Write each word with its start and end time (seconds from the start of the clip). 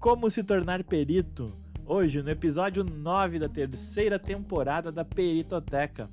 Como 0.00 0.30
se 0.30 0.42
tornar 0.42 0.82
perito? 0.82 1.52
Hoje, 1.84 2.22
no 2.22 2.30
episódio 2.30 2.82
9 2.82 3.38
da 3.38 3.50
terceira 3.50 4.18
temporada 4.18 4.90
da 4.90 5.04
Peritoteca. 5.04 6.08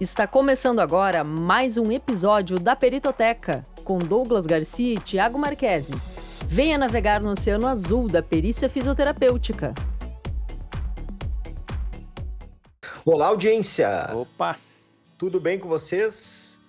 Está 0.00 0.28
começando 0.28 0.78
agora 0.78 1.24
mais 1.24 1.76
um 1.76 1.90
episódio 1.90 2.56
da 2.56 2.76
Peritoteca, 2.76 3.64
com 3.82 3.98
Douglas 3.98 4.46
Garcia 4.46 4.94
e 4.94 5.00
Tiago 5.00 5.40
Marquesi. 5.40 5.92
Venha 6.46 6.78
navegar 6.78 7.20
no 7.20 7.32
Oceano 7.32 7.66
Azul 7.66 8.06
da 8.06 8.22
perícia 8.22 8.68
fisioterapêutica. 8.68 9.74
Olá, 13.04 13.26
audiência! 13.26 13.88
Opa! 14.14 14.56
Tudo 15.18 15.40
bem 15.40 15.58
com 15.58 15.66
vocês? 15.68 16.60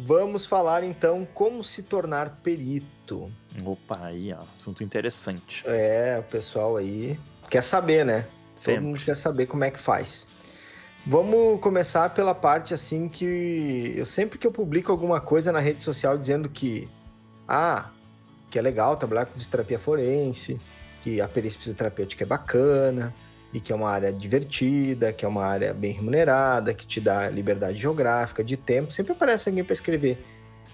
Vamos 0.00 0.46
falar 0.46 0.84
então 0.84 1.26
como 1.34 1.64
se 1.64 1.82
tornar 1.82 2.38
perito. 2.44 3.28
Opa, 3.64 3.98
aí, 4.02 4.32
ó, 4.32 4.42
assunto 4.54 4.82
interessante. 4.82 5.64
É, 5.66 6.16
o 6.18 6.30
pessoal 6.30 6.76
aí 6.76 7.18
quer 7.50 7.62
saber, 7.62 8.04
né? 8.04 8.26
Sempre. 8.54 8.80
Todo 8.80 8.86
mundo 8.88 9.04
quer 9.04 9.16
saber 9.16 9.46
como 9.46 9.64
é 9.64 9.70
que 9.70 9.78
faz. 9.78 10.26
Vamos 11.06 11.60
começar 11.60 12.10
pela 12.10 12.34
parte 12.34 12.74
assim 12.74 13.08
que 13.08 13.94
eu 13.96 14.04
sempre 14.04 14.38
que 14.38 14.46
eu 14.46 14.52
publico 14.52 14.92
alguma 14.92 15.20
coisa 15.20 15.50
na 15.52 15.58
rede 15.58 15.82
social 15.82 16.18
dizendo 16.18 16.48
que 16.48 16.88
ah, 17.48 17.90
que 18.50 18.58
é 18.58 18.62
legal 18.62 18.96
trabalhar 18.96 19.26
com 19.26 19.34
fisioterapia 19.34 19.78
forense, 19.78 20.60
que 21.00 21.20
a 21.20 21.28
perícia 21.28 21.58
fisioterapêutica 21.58 22.24
é 22.24 22.26
bacana 22.26 23.14
e 23.52 23.60
que 23.60 23.72
é 23.72 23.76
uma 23.76 23.88
área 23.88 24.12
divertida, 24.12 25.12
que 25.12 25.24
é 25.24 25.28
uma 25.28 25.44
área 25.44 25.72
bem 25.72 25.92
remunerada, 25.92 26.74
que 26.74 26.86
te 26.86 27.00
dá 27.00 27.30
liberdade 27.30 27.78
geográfica, 27.78 28.44
de 28.44 28.56
tempo, 28.56 28.92
sempre 28.92 29.12
aparece 29.12 29.48
alguém 29.48 29.64
para 29.64 29.72
escrever 29.72 30.22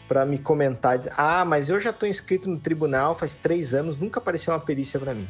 para 0.06 0.24
me 0.26 0.38
comentar, 0.38 0.98
dizer, 0.98 1.12
ah, 1.16 1.44
mas 1.44 1.70
eu 1.70 1.80
já 1.80 1.90
estou 1.90 2.08
inscrito 2.08 2.48
no 2.48 2.58
tribunal 2.58 3.16
faz 3.16 3.34
três 3.34 3.74
anos, 3.74 3.96
nunca 3.96 4.20
apareceu 4.20 4.52
uma 4.52 4.60
perícia 4.60 5.00
para 5.00 5.14
mim. 5.14 5.28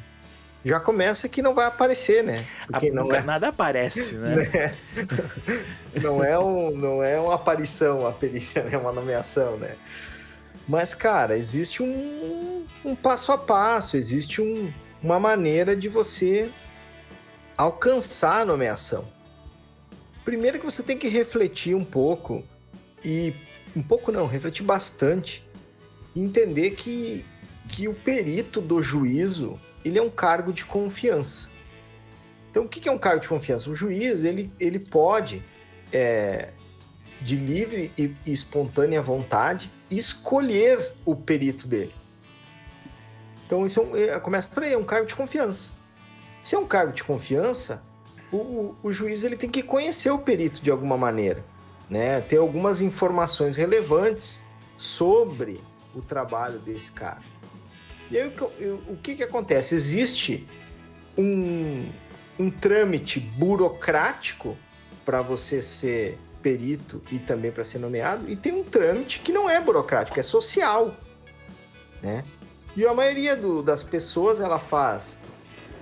Já 0.64 0.80
começa 0.80 1.28
que 1.28 1.42
não 1.42 1.54
vai 1.54 1.66
aparecer, 1.66 2.24
né? 2.24 2.46
Porque 2.66 2.90
não 2.90 3.04
nunca 3.04 3.18
é, 3.18 3.22
nada 3.22 3.48
aparece, 3.48 4.16
né? 4.16 4.72
não 6.02 6.24
é 6.24 6.38
um, 6.38 6.70
não 6.70 7.02
é 7.02 7.20
uma 7.20 7.34
aparição 7.34 8.06
a 8.06 8.12
perícia, 8.12 8.62
né? 8.64 8.70
É 8.72 8.78
uma 8.78 8.90
nomeação, 8.90 9.58
né? 9.58 9.76
Mas, 10.66 10.94
cara, 10.94 11.36
existe 11.36 11.82
um, 11.82 12.64
um 12.82 12.96
passo 12.96 13.30
a 13.30 13.36
passo, 13.36 13.98
existe 13.98 14.40
um, 14.40 14.72
uma 15.02 15.20
maneira 15.20 15.76
de 15.76 15.88
você 15.88 16.50
alcançar 17.56 18.40
a 18.40 18.44
nomeação. 18.46 19.06
Primeiro 20.24 20.58
que 20.58 20.64
você 20.64 20.82
tem 20.82 20.96
que 20.96 21.08
refletir 21.08 21.74
um 21.74 21.84
pouco 21.84 22.42
e 23.04 23.34
um 23.74 23.82
pouco 23.82 24.12
não, 24.12 24.26
refletir 24.26 24.64
bastante, 24.64 25.46
e 26.14 26.20
entender 26.20 26.72
que, 26.72 27.24
que 27.68 27.88
o 27.88 27.94
perito 27.94 28.60
do 28.60 28.82
juízo 28.82 29.60
ele 29.84 29.98
é 29.98 30.02
um 30.02 30.10
cargo 30.10 30.52
de 30.52 30.64
confiança. 30.64 31.48
Então, 32.50 32.64
o 32.64 32.68
que 32.68 32.88
é 32.88 32.92
um 32.92 32.98
cargo 32.98 33.20
de 33.20 33.28
confiança? 33.28 33.68
O 33.68 33.74
juiz 33.74 34.22
ele, 34.22 34.50
ele 34.60 34.78
pode, 34.78 35.42
é, 35.92 36.50
de 37.20 37.36
livre 37.36 37.92
e, 37.98 38.14
e 38.24 38.32
espontânea 38.32 39.02
vontade, 39.02 39.70
escolher 39.90 40.92
o 41.04 41.16
perito 41.16 41.66
dele. 41.66 41.92
Então, 43.44 43.66
isso 43.66 43.80
é 43.80 43.82
um, 43.82 43.96
é, 43.96 44.20
começa 44.20 44.48
por 44.48 44.62
aí, 44.62 44.72
é 44.72 44.78
um 44.78 44.84
cargo 44.84 45.06
de 45.06 45.16
confiança. 45.16 45.70
Se 46.42 46.54
é 46.54 46.58
um 46.58 46.66
cargo 46.66 46.92
de 46.92 47.02
confiança, 47.02 47.82
o, 48.30 48.36
o, 48.36 48.76
o 48.84 48.92
juiz 48.92 49.24
ele 49.24 49.36
tem 49.36 49.50
que 49.50 49.62
conhecer 49.62 50.10
o 50.10 50.18
perito 50.18 50.62
de 50.62 50.70
alguma 50.70 50.96
maneira 50.96 51.44
né, 51.88 52.20
ter 52.20 52.38
algumas 52.38 52.80
informações 52.80 53.56
relevantes 53.56 54.40
sobre 54.76 55.60
o 55.94 56.02
trabalho 56.02 56.58
desse 56.58 56.90
cara. 56.92 57.22
E 58.10 58.18
aí 58.18 58.32
o 58.88 58.96
que, 58.96 59.16
que 59.16 59.22
acontece? 59.22 59.74
Existe 59.74 60.46
um, 61.16 61.88
um 62.38 62.50
trâmite 62.50 63.20
burocrático 63.20 64.56
para 65.04 65.22
você 65.22 65.62
ser 65.62 66.18
perito 66.42 67.00
e 67.10 67.18
também 67.18 67.50
para 67.50 67.64
ser 67.64 67.78
nomeado, 67.78 68.28
e 68.30 68.36
tem 68.36 68.52
um 68.52 68.62
trâmite 68.62 69.20
que 69.20 69.32
não 69.32 69.48
é 69.48 69.58
burocrático, 69.58 70.20
é 70.20 70.22
social, 70.22 70.94
né? 72.02 72.22
E 72.76 72.84
a 72.84 72.92
maioria 72.92 73.34
do, 73.34 73.62
das 73.62 73.82
pessoas 73.82 74.40
ela 74.40 74.58
faz, 74.58 75.18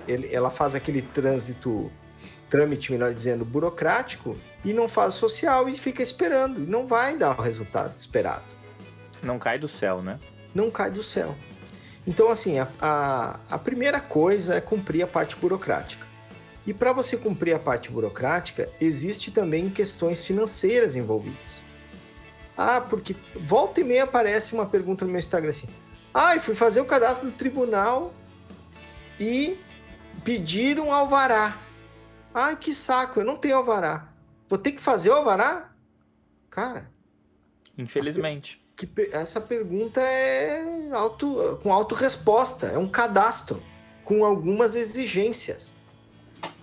ele, 0.07 0.33
ela 0.33 0.49
faz 0.49 0.73
aquele 0.73 1.01
trânsito, 1.01 1.91
trâmite, 2.53 2.91
melhor 2.91 3.11
dizendo, 3.11 3.43
burocrático, 3.43 4.37
e 4.63 4.73
não 4.73 4.87
faz 4.87 5.15
social 5.15 5.67
e 5.67 5.75
fica 5.75 6.03
esperando. 6.03 6.61
E 6.61 6.67
não 6.67 6.85
vai 6.85 7.17
dar 7.17 7.39
o 7.39 7.41
resultado 7.41 7.97
esperado. 7.97 8.45
Não 9.23 9.39
cai 9.39 9.57
do 9.57 9.67
céu, 9.67 10.03
né? 10.03 10.19
Não 10.53 10.69
cai 10.69 10.91
do 10.91 11.01
céu. 11.01 11.35
Então, 12.05 12.29
assim, 12.29 12.59
a, 12.59 12.67
a, 12.79 13.39
a 13.49 13.57
primeira 13.57 13.99
coisa 13.99 14.53
é 14.53 14.61
cumprir 14.61 15.01
a 15.01 15.07
parte 15.07 15.35
burocrática. 15.35 16.05
E 16.67 16.75
para 16.75 16.93
você 16.93 17.17
cumprir 17.17 17.55
a 17.55 17.59
parte 17.59 17.89
burocrática, 17.89 18.69
existe 18.79 19.31
também 19.31 19.67
questões 19.67 20.23
financeiras 20.23 20.95
envolvidas. 20.95 21.63
Ah, 22.55 22.79
porque 22.79 23.15
volta 23.35 23.81
e 23.81 23.83
meia 23.83 24.03
aparece 24.03 24.53
uma 24.53 24.67
pergunta 24.67 25.05
no 25.05 25.11
meu 25.11 25.17
Instagram 25.17 25.49
assim: 25.49 25.67
Ah, 26.13 26.35
eu 26.35 26.41
fui 26.41 26.53
fazer 26.53 26.81
o 26.81 26.85
cadastro 26.85 27.31
do 27.31 27.35
tribunal 27.35 28.13
e 29.19 29.57
pediram 30.23 30.93
alvará. 30.93 31.57
Ai, 32.33 32.55
que 32.55 32.73
saco, 32.73 33.19
eu 33.19 33.25
não 33.25 33.37
tenho 33.37 33.57
alvará. 33.57 34.09
Vou 34.49 34.57
ter 34.57 34.71
que 34.71 34.81
fazer 34.81 35.09
o 35.09 35.13
alvará? 35.13 35.71
Cara. 36.49 36.89
Infelizmente. 37.77 38.61
Que, 38.75 38.89
essa 39.11 39.39
pergunta 39.39 40.01
é 40.01 40.89
auto, 40.91 41.59
com 41.61 41.71
auto-resposta. 41.71 42.67
É 42.67 42.77
um 42.77 42.87
cadastro 42.87 43.61
com 44.03 44.25
algumas 44.25 44.75
exigências. 44.75 45.71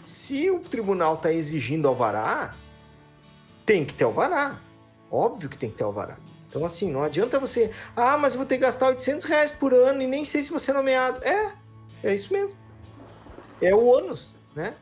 Se 0.05 0.51
o 0.51 0.59
tribunal 0.59 1.15
está 1.15 1.33
exigindo 1.33 1.87
alvará, 1.87 2.55
tem 3.65 3.85
que 3.85 3.95
ter 3.95 4.05
alvará. 4.05 4.61
Óbvio 5.11 5.49
que 5.49 5.57
tem 5.57 5.71
que 5.71 5.77
ter 5.77 5.85
alvará. 5.85 6.19
Então, 6.49 6.65
assim, 6.65 6.91
não 6.91 7.05
adianta 7.05 7.39
você. 7.39 7.71
Ah, 7.95 8.19
mas 8.19 8.33
eu 8.35 8.39
vou 8.39 8.47
ter 8.47 8.57
que 8.57 8.63
gastar 8.63 8.89
800 8.89 9.25
reais 9.25 9.53
por 9.53 9.73
ano 9.73 10.03
e 10.03 10.07
nem 10.09 10.25
sei 10.25 10.43
se 10.43 10.51
você 10.51 10.73
é 10.73 10.75
nomeado. 10.75 11.25
É, 11.25 11.53
é 12.03 12.13
isso 12.13 12.33
mesmo. 12.33 12.57
É 13.63 13.73
o 13.73 13.87
ônus, 13.87 14.35
né? 14.55 14.75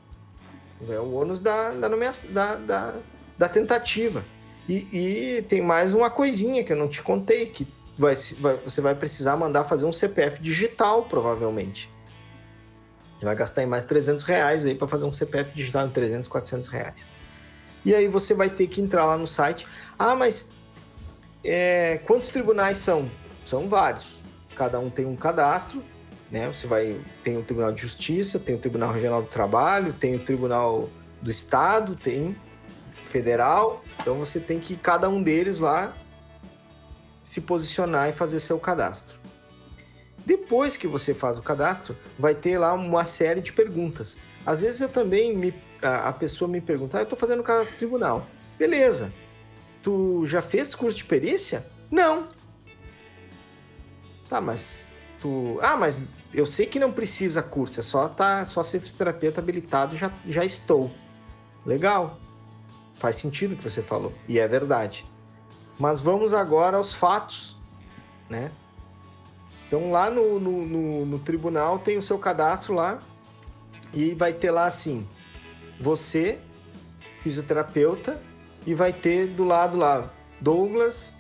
É 0.89 0.99
o 0.99 1.13
ônus 1.15 1.41
da, 1.41 1.71
da, 1.71 1.89
da, 1.89 2.55
da, 2.57 2.95
da 3.37 3.49
tentativa. 3.49 4.25
E, 4.69 4.87
e, 4.93 5.43
tem 5.43 5.61
mais 5.61 5.93
uma 5.93 6.11
coisinha 6.11 6.63
que 6.63 6.73
eu 6.73 6.77
não 6.77 6.89
te 6.89 7.03
contei, 7.03 7.47
que 7.47 7.67
vai, 7.97 8.15
vai, 8.39 8.57
você 8.57 8.81
vai 8.81 8.95
precisar 8.95 9.37
mandar 9.37 9.65
fazer 9.65 9.87
um 9.87 9.93
CPF 9.93 10.41
digital, 10.41 11.05
provavelmente. 11.05 11.91
Você 13.19 13.25
vai 13.25 13.35
gastar 13.35 13.67
mais 13.67 13.85
300 13.85 14.25
reais 14.25 14.65
aí 14.65 14.75
para 14.75 14.87
fazer 14.87 15.07
um 15.07 15.13
CPF 15.13 15.53
digital 15.53 15.87
em 15.87 15.91
300, 15.91 16.29
400 16.29 16.69
reais. 16.69 17.07
E 17.85 17.95
aí 17.95 18.07
você 18.07 18.35
vai 18.35 18.51
ter 18.51 18.67
que 18.69 18.81
entrar 18.81 19.05
lá 19.07 19.17
no 19.17 19.27
site. 19.27 19.67
Ah, 19.99 20.15
mas 20.15 20.51
é, 21.43 22.01
quantos 22.07 22.29
tribunais 22.29 22.79
são? 22.79 23.11
São 23.45 23.69
vários. 23.69 24.21
Cada 24.55 24.79
um 24.79 24.91
tem 24.91 25.07
um 25.07 25.17
cadastro 25.17 25.83
né? 26.31 26.49
Você 26.49 26.67
vai 26.67 27.01
tem 27.23 27.37
o 27.37 27.43
Tribunal 27.43 27.73
de 27.73 27.83
Justiça, 27.83 28.39
tem 28.39 28.55
o 28.55 28.59
Tribunal 28.59 28.93
Regional 28.93 29.23
do 29.23 29.29
Trabalho, 29.29 29.93
tem 29.93 30.15
o 30.15 30.19
Tribunal 30.19 30.89
do 31.23 31.31
Estado, 31.31 31.97
tem 31.97 32.37
federal. 33.07 33.83
Então 34.01 34.19
você 34.19 34.39
tem 34.39 34.61
que 34.61 34.77
cada 34.77 35.09
um 35.09 35.23
deles 35.23 35.61
lá 35.61 35.95
se 37.25 37.41
posicionar 37.41 38.09
e 38.09 38.13
fazer 38.13 38.41
seu 38.41 38.59
cadastro. 38.59 39.19
Depois 40.25 40.77
que 40.77 40.87
você 40.87 41.15
faz 41.15 41.39
o 41.39 41.43
cadastro, 41.43 41.97
vai 42.19 42.35
ter 42.35 42.59
lá 42.59 42.75
uma 42.75 43.05
série 43.05 43.41
de 43.41 43.53
perguntas. 43.53 44.17
Às 44.45 44.61
vezes 44.61 44.81
eu 44.81 44.89
também 44.89 45.37
me, 45.37 45.55
a, 45.83 46.13
pessoa 46.13 46.49
me 46.49 46.61
pergunta, 46.61 46.99
ah, 46.99 47.01
eu 47.01 47.05
estou 47.05 47.19
fazendo 47.19 47.43
cadastro 47.43 47.73
no 47.73 47.79
tribunal. 47.79 48.27
Beleza. 48.59 49.13
Tu 49.83 50.27
já 50.27 50.43
fez 50.43 50.75
curso 50.75 50.99
de 50.99 51.05
perícia? 51.05 51.67
Não. 51.91 52.29
Tá, 54.29 54.41
mas 54.41 54.87
tu. 55.21 55.59
Ah, 55.63 55.77
mas 55.77 55.99
eu 56.33 56.47
sei 56.47 56.67
que 56.67 56.79
não 56.79 56.93
precisa 56.93 57.43
curso, 57.43 57.81
é 57.81 57.83
só, 57.83 58.09
tá, 58.09 58.45
só 58.45 58.63
ser 58.63 58.81
fisioterapeuta 58.81 59.41
habilitado, 59.41 59.97
já, 59.97 60.13
já 60.27 60.45
estou. 60.45 60.91
Legal. 61.65 62.19
Faz 62.95 63.17
sentido 63.17 63.55
o 63.55 63.57
que 63.57 63.63
você 63.63 63.83
falou. 63.83 64.13
E 64.27 64.39
é 64.39 64.49
verdade. 64.49 65.05
Mas 65.79 66.01
vamos 66.01 66.33
agora 66.33 66.77
aos 66.77 66.93
fatos, 66.93 67.57
né? 68.29 68.51
Então 69.67 69.91
lá 69.91 70.11
no, 70.11 70.41
no, 70.41 70.67
no, 70.67 71.07
no 71.07 71.19
tribunal 71.19 71.79
tem 71.79 71.97
o 71.99 72.03
seu 72.03 72.19
cadastro 72.19 72.75
lá 72.75 72.99
e 73.93 74.15
vai 74.15 74.33
ter 74.33 74.51
lá 74.51 74.67
assim, 74.67 75.07
você, 75.79 76.39
fisioterapeuta, 77.21 78.21
e 78.67 78.75
vai 78.75 78.93
ter 78.93 79.29
do 79.29 79.45
lado 79.45 79.77
lá 79.77 80.11
Douglas 80.41 81.15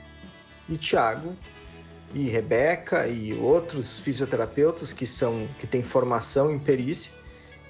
e 0.69 0.77
Thiago, 0.77 1.37
e 2.15 2.29
Rebeca 2.29 3.07
e 3.07 3.35
outros 3.35 4.01
fisioterapeutas 4.01 4.93
que 4.93 5.07
são 5.07 5.49
que 5.59 5.67
têm 5.67 5.83
formação 5.83 6.53
em 6.53 6.59
perícia. 6.59 7.13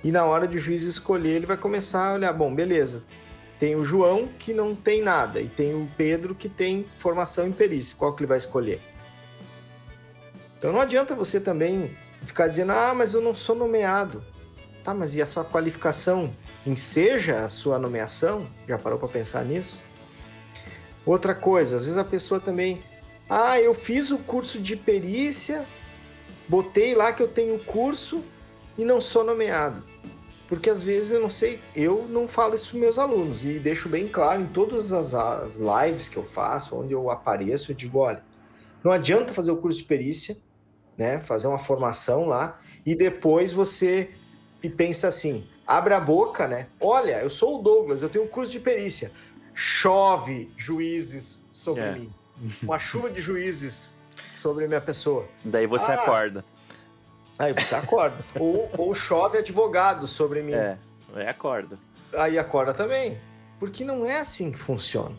E 0.02 0.12
na 0.12 0.24
hora 0.24 0.46
de 0.46 0.58
juiz 0.58 0.84
escolher, 0.84 1.36
ele 1.36 1.46
vai 1.46 1.56
começar 1.56 2.10
a 2.10 2.14
olhar, 2.14 2.32
bom, 2.32 2.54
beleza. 2.54 3.02
Tem 3.58 3.74
o 3.74 3.84
João 3.84 4.28
que 4.38 4.52
não 4.52 4.74
tem 4.74 5.02
nada 5.02 5.40
e 5.40 5.48
tem 5.48 5.74
o 5.74 5.88
Pedro 5.96 6.34
que 6.34 6.48
tem 6.48 6.86
formação 6.98 7.46
em 7.46 7.52
perícia. 7.52 7.96
Qual 7.98 8.14
que 8.14 8.22
ele 8.22 8.28
vai 8.28 8.38
escolher? 8.38 8.80
Então 10.56 10.72
não 10.72 10.80
adianta 10.80 11.14
você 11.14 11.40
também 11.40 11.96
ficar 12.22 12.48
dizendo, 12.48 12.72
ah, 12.72 12.94
mas 12.94 13.14
eu 13.14 13.20
não 13.20 13.34
sou 13.34 13.56
nomeado. 13.56 14.22
Tá, 14.84 14.94
mas 14.94 15.14
e 15.14 15.20
a 15.20 15.26
sua 15.26 15.44
qualificação 15.44 16.34
enseja 16.64 17.44
a 17.44 17.48
sua 17.48 17.78
nomeação? 17.78 18.48
Já 18.66 18.78
parou 18.78 18.98
para 18.98 19.08
pensar 19.08 19.44
nisso? 19.44 19.82
Outra 21.04 21.34
coisa, 21.34 21.76
às 21.76 21.82
vezes 21.82 21.98
a 21.98 22.04
pessoa 22.04 22.38
também, 22.38 22.80
ah, 23.28 23.60
eu 23.60 23.74
fiz 23.74 24.10
o 24.10 24.18
curso 24.18 24.58
de 24.58 24.74
perícia, 24.74 25.66
botei 26.48 26.94
lá 26.94 27.12
que 27.12 27.22
eu 27.22 27.28
tenho 27.28 27.58
curso 27.64 28.24
e 28.76 28.84
não 28.84 29.00
sou 29.00 29.22
nomeado. 29.22 29.84
Porque 30.48 30.70
às 30.70 30.80
vezes 30.80 31.10
eu 31.10 31.20
não 31.20 31.28
sei, 31.28 31.60
eu 31.76 32.06
não 32.08 32.26
falo 32.26 32.54
isso 32.54 32.70
para 32.70 32.80
meus 32.80 32.98
alunos 32.98 33.44
e 33.44 33.58
deixo 33.58 33.86
bem 33.88 34.08
claro 34.08 34.40
em 34.40 34.46
todas 34.46 34.92
as, 34.92 35.12
as 35.12 35.56
lives 35.56 36.08
que 36.08 36.16
eu 36.16 36.24
faço, 36.24 36.74
onde 36.74 36.94
eu 36.94 37.10
apareço, 37.10 37.70
eu 37.70 37.76
digo, 37.76 37.98
olha, 37.98 38.24
não 38.82 38.90
adianta 38.90 39.34
fazer 39.34 39.50
o 39.50 39.58
curso 39.58 39.78
de 39.80 39.84
perícia, 39.84 40.38
né, 40.96 41.20
fazer 41.20 41.48
uma 41.48 41.58
formação 41.58 42.24
lá 42.26 42.58
e 42.86 42.94
depois 42.94 43.52
você 43.52 44.10
e 44.62 44.70
pensa 44.70 45.08
assim, 45.08 45.46
abre 45.66 45.94
a 45.94 46.00
boca, 46.00 46.48
né? 46.48 46.68
Olha, 46.80 47.22
eu 47.22 47.30
sou 47.30 47.58
o 47.58 47.62
Douglas, 47.62 48.02
eu 48.02 48.08
tenho 48.08 48.24
um 48.24 48.28
curso 48.28 48.50
de 48.50 48.58
perícia. 48.58 49.12
Chove 49.54 50.50
juízes 50.56 51.46
sobre 51.52 51.82
é. 51.82 51.92
mim. 51.92 52.12
Uma 52.62 52.78
chuva 52.78 53.10
de 53.10 53.20
juízes 53.20 53.94
sobre 54.34 54.66
minha 54.66 54.80
pessoa. 54.80 55.26
Daí 55.44 55.66
você 55.66 55.90
ah, 55.90 55.94
acorda. 55.94 56.44
Aí 57.38 57.52
você 57.52 57.74
acorda. 57.74 58.24
ou, 58.38 58.70
ou 58.76 58.94
chove 58.94 59.38
advogado 59.38 60.06
sobre 60.06 60.42
mim. 60.42 60.52
É, 60.52 60.76
aí 61.14 61.28
acorda. 61.28 61.78
Aí 62.14 62.38
acorda 62.38 62.72
também. 62.72 63.20
Porque 63.58 63.84
não 63.84 64.06
é 64.06 64.20
assim 64.20 64.52
que 64.52 64.58
funciona. 64.58 65.14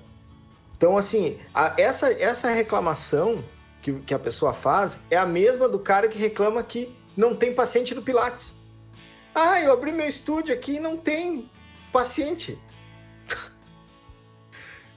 Então, 0.78 0.98
assim, 0.98 1.38
a, 1.54 1.74
essa, 1.78 2.12
essa 2.12 2.50
reclamação 2.50 3.44
que, 3.82 3.94
que 3.94 4.14
a 4.14 4.20
pessoa 4.20 4.54
faz 4.54 5.00
é 5.10 5.18
a 5.18 5.26
mesma 5.26 5.68
do 5.68 5.80
cara 5.80 6.08
que 6.08 6.18
reclama 6.18 6.64
que 6.64 6.96
não 7.18 7.36
tem 7.36 7.54
paciente 7.54 7.94
no 7.94 8.02
Pilates. 8.02 8.56
Ah, 9.36 9.62
eu 9.62 9.74
abri 9.74 9.92
meu 9.92 10.08
estúdio 10.08 10.54
aqui 10.54 10.76
e 10.76 10.80
não 10.80 10.98
tem 10.98 11.50
paciente. 11.92 12.58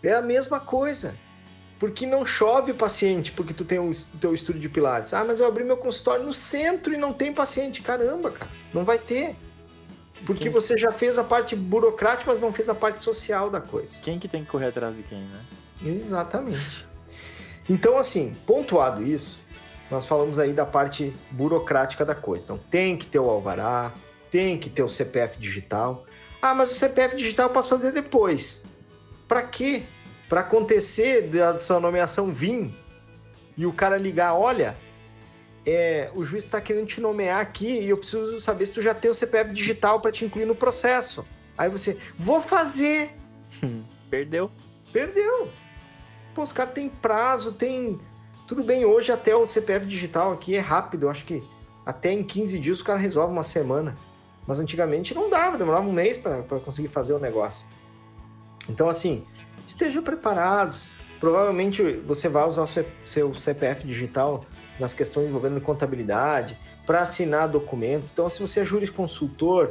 É 0.05 0.15
a 0.15 0.21
mesma 0.21 0.59
coisa. 0.59 1.17
Porque 1.83 2.07
não 2.07 2.25
chove 2.25 2.73
paciente 2.73 3.33
porque 3.33 3.53
tu 3.53 3.65
tem 3.65 3.81
o 3.81 3.91
teu 4.21 4.33
estúdio 4.33 4.61
de 4.61 4.69
pilates. 4.69 5.13
Ah, 5.13 5.25
mas 5.25 5.41
eu 5.41 5.47
abri 5.49 5.65
meu 5.65 5.77
consultório 5.77 6.25
no 6.25 6.33
centro 6.33 6.95
e 6.95 6.97
não 6.97 7.13
tem 7.13 7.35
paciente. 7.35 7.83
Caramba, 7.83 8.31
cara. 8.31 8.49
Não 8.73 8.85
vai 8.85 8.99
ter. 8.99 9.35
Porque 10.25 10.45
quem... 10.45 10.53
você 10.53 10.79
já 10.79 10.93
fez 10.93 11.19
a 11.19 11.25
parte 11.25 11.57
burocrática, 11.57 12.31
mas 12.31 12.39
não 12.39 12.53
fez 12.53 12.69
a 12.69 12.75
parte 12.77 13.03
social 13.03 13.51
da 13.51 13.61
coisa. 13.61 13.99
Quem 13.99 14.17
que 14.21 14.29
tem 14.29 14.45
que 14.45 14.51
correr 14.53 14.67
atrás 14.67 14.95
de 14.95 15.03
quem, 15.03 15.23
né? 15.23 15.41
Exatamente. 15.85 16.87
Então, 17.69 17.99
assim, 17.99 18.31
pontuado 18.47 19.03
isso, 19.03 19.43
nós 19.91 20.07
falamos 20.07 20.39
aí 20.39 20.53
da 20.53 20.65
parte 20.65 21.13
burocrática 21.33 22.05
da 22.05 22.15
coisa. 22.15 22.45
Então, 22.45 22.61
tem 22.71 22.97
que 22.97 23.07
ter 23.07 23.19
o 23.19 23.29
alvará, 23.29 23.93
tem 24.31 24.57
que 24.57 24.71
ter 24.71 24.85
o 24.85 24.89
CPF 24.89 25.37
digital. 25.37 26.07
Ah, 26.41 26.55
mas 26.55 26.71
o 26.71 26.75
CPF 26.75 27.17
digital 27.17 27.49
eu 27.49 27.53
posso 27.53 27.71
fazer 27.71 27.91
depois. 27.91 28.63
Para 29.27 29.43
quê? 29.43 29.83
Para 30.33 30.41
acontecer 30.41 31.29
da 31.29 31.59
sua 31.59 31.79
nomeação 31.79 32.33
vir 32.33 32.75
e 33.55 33.67
o 33.67 33.73
cara 33.75 33.99
ligar, 33.99 34.33
olha, 34.33 34.75
é, 35.67 36.11
o 36.15 36.25
juiz 36.25 36.43
está 36.43 36.59
querendo 36.59 36.87
te 36.87 37.03
nomear 37.03 37.39
aqui 37.39 37.81
e 37.81 37.91
eu 37.91 37.99
preciso 37.99 38.41
saber 38.41 38.65
se 38.65 38.73
tu 38.73 38.81
já 38.81 38.95
tem 38.95 39.11
o 39.11 39.15
CPF 39.15 39.53
digital 39.53 40.01
para 40.01 40.11
te 40.11 40.25
incluir 40.25 40.47
no 40.47 40.55
processo. 40.55 41.27
Aí 41.59 41.69
você, 41.69 41.99
vou 42.17 42.41
fazer. 42.41 43.15
Perdeu. 44.09 44.51
Perdeu. 44.91 45.51
Pô, 46.35 46.41
os 46.41 46.51
caras 46.51 46.73
têm 46.73 46.89
prazo, 46.89 47.53
tem. 47.53 48.01
Tudo 48.49 48.65
bem, 48.65 48.87
hoje 48.87 49.13
até 49.13 49.37
o 49.37 49.45
CPF 49.45 49.85
digital 49.85 50.33
aqui 50.33 50.57
é 50.57 50.61
rápido, 50.61 51.03
eu 51.03 51.11
acho 51.11 51.27
que 51.27 51.43
até 51.85 52.11
em 52.11 52.25
15 52.25 52.59
dias 52.59 52.81
o 52.81 52.85
cara 52.85 52.99
resolve 52.99 53.31
uma 53.31 53.45
semana. 53.45 53.97
Mas 54.47 54.59
antigamente 54.59 55.15
não 55.15 55.29
dava, 55.29 55.59
demorava 55.59 55.87
um 55.87 55.93
mês 55.93 56.17
para 56.17 56.43
conseguir 56.65 56.89
fazer 56.89 57.13
o 57.13 57.19
negócio. 57.19 57.67
Então, 58.67 58.89
assim, 58.89 59.27
estejam 59.67 60.03
preparados. 60.03 60.89
Provavelmente 61.21 61.83
você 61.83 62.29
vai 62.29 62.47
usar 62.47 62.63
o 62.63 62.69
seu 63.05 63.35
CPF 63.35 63.87
digital 63.87 64.45
nas 64.79 64.93
questões 64.93 65.29
envolvendo 65.29 65.61
contabilidade, 65.61 66.59
para 66.87 67.03
assinar 67.03 67.49
documento. 67.49 68.07
Então, 68.13 68.29
se 68.29 68.41
você 68.41 68.61
é 68.61 68.65
jurisconsultor 68.65 69.71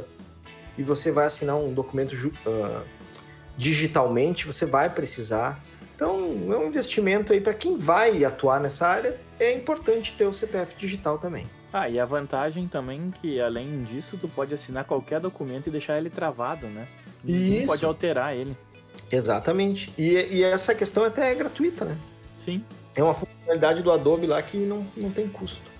e 0.78 0.82
você 0.82 1.12
vai 1.12 1.26
assinar 1.26 1.56
um 1.56 1.72
documento 1.72 2.12
uh, 2.14 2.82
digitalmente, 3.56 4.46
você 4.46 4.64
vai 4.64 4.88
precisar. 4.88 5.62
Então, 5.94 6.16
é 6.50 6.56
um 6.56 6.66
investimento 6.66 7.32
aí 7.32 7.40
para 7.40 7.52
quem 7.52 7.78
vai 7.78 8.24
atuar 8.24 8.60
nessa 8.60 8.88
área. 8.88 9.20
É 9.38 9.52
importante 9.52 10.14
ter 10.16 10.26
o 10.26 10.32
CPF 10.32 10.74
digital 10.76 11.18
também. 11.18 11.46
Ah, 11.72 11.88
e 11.88 11.98
a 11.98 12.04
vantagem 12.04 12.66
também 12.66 13.10
que, 13.20 13.40
além 13.40 13.82
disso, 13.84 14.18
tu 14.18 14.28
pode 14.28 14.52
assinar 14.52 14.84
qualquer 14.84 15.20
documento 15.20 15.68
e 15.68 15.70
deixar 15.70 15.96
ele 15.98 16.10
travado, 16.10 16.66
né? 16.66 16.86
Isso. 17.24 17.66
pode 17.66 17.84
alterar 17.84 18.34
ele. 18.34 18.56
Exatamente. 19.10 19.92
E, 19.96 20.12
e 20.30 20.44
essa 20.44 20.74
questão 20.74 21.04
até 21.04 21.30
é 21.30 21.34
gratuita, 21.34 21.84
né? 21.84 21.96
Sim. 22.36 22.64
É 22.94 23.02
uma 23.02 23.14
funcionalidade 23.14 23.82
do 23.82 23.90
Adobe 23.90 24.26
lá 24.26 24.42
que 24.42 24.58
não, 24.58 24.86
não 24.96 25.10
tem 25.10 25.28
custo. 25.28 25.72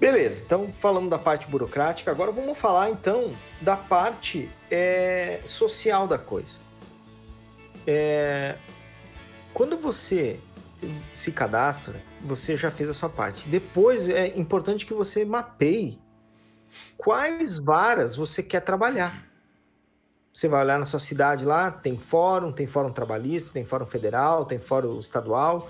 Beleza, 0.00 0.44
então 0.46 0.72
falando 0.72 1.08
da 1.08 1.18
parte 1.18 1.48
burocrática, 1.48 2.10
agora 2.10 2.30
vamos 2.30 2.56
falar 2.56 2.88
então 2.88 3.32
da 3.60 3.76
parte 3.76 4.48
é, 4.70 5.40
social 5.44 6.06
da 6.06 6.16
coisa. 6.16 6.58
É, 7.84 8.54
quando 9.52 9.76
você 9.76 10.38
se 11.12 11.32
cadastra, 11.32 12.00
você 12.20 12.56
já 12.56 12.70
fez 12.70 12.88
a 12.88 12.94
sua 12.94 13.08
parte. 13.08 13.48
Depois 13.48 14.08
é 14.08 14.28
importante 14.38 14.86
que 14.86 14.94
você 14.94 15.24
mapeie 15.24 15.98
quais 16.96 17.58
varas 17.58 18.14
você 18.14 18.42
quer 18.42 18.60
trabalhar. 18.60 19.27
Você 20.38 20.46
vai 20.46 20.62
olhar 20.62 20.78
na 20.78 20.84
sua 20.84 21.00
cidade 21.00 21.44
lá, 21.44 21.68
tem 21.68 21.98
fórum, 21.98 22.52
tem 22.52 22.64
fórum 22.64 22.92
trabalhista, 22.92 23.50
tem 23.52 23.64
fórum 23.64 23.86
federal, 23.86 24.44
tem 24.44 24.60
fórum 24.60 25.00
estadual. 25.00 25.68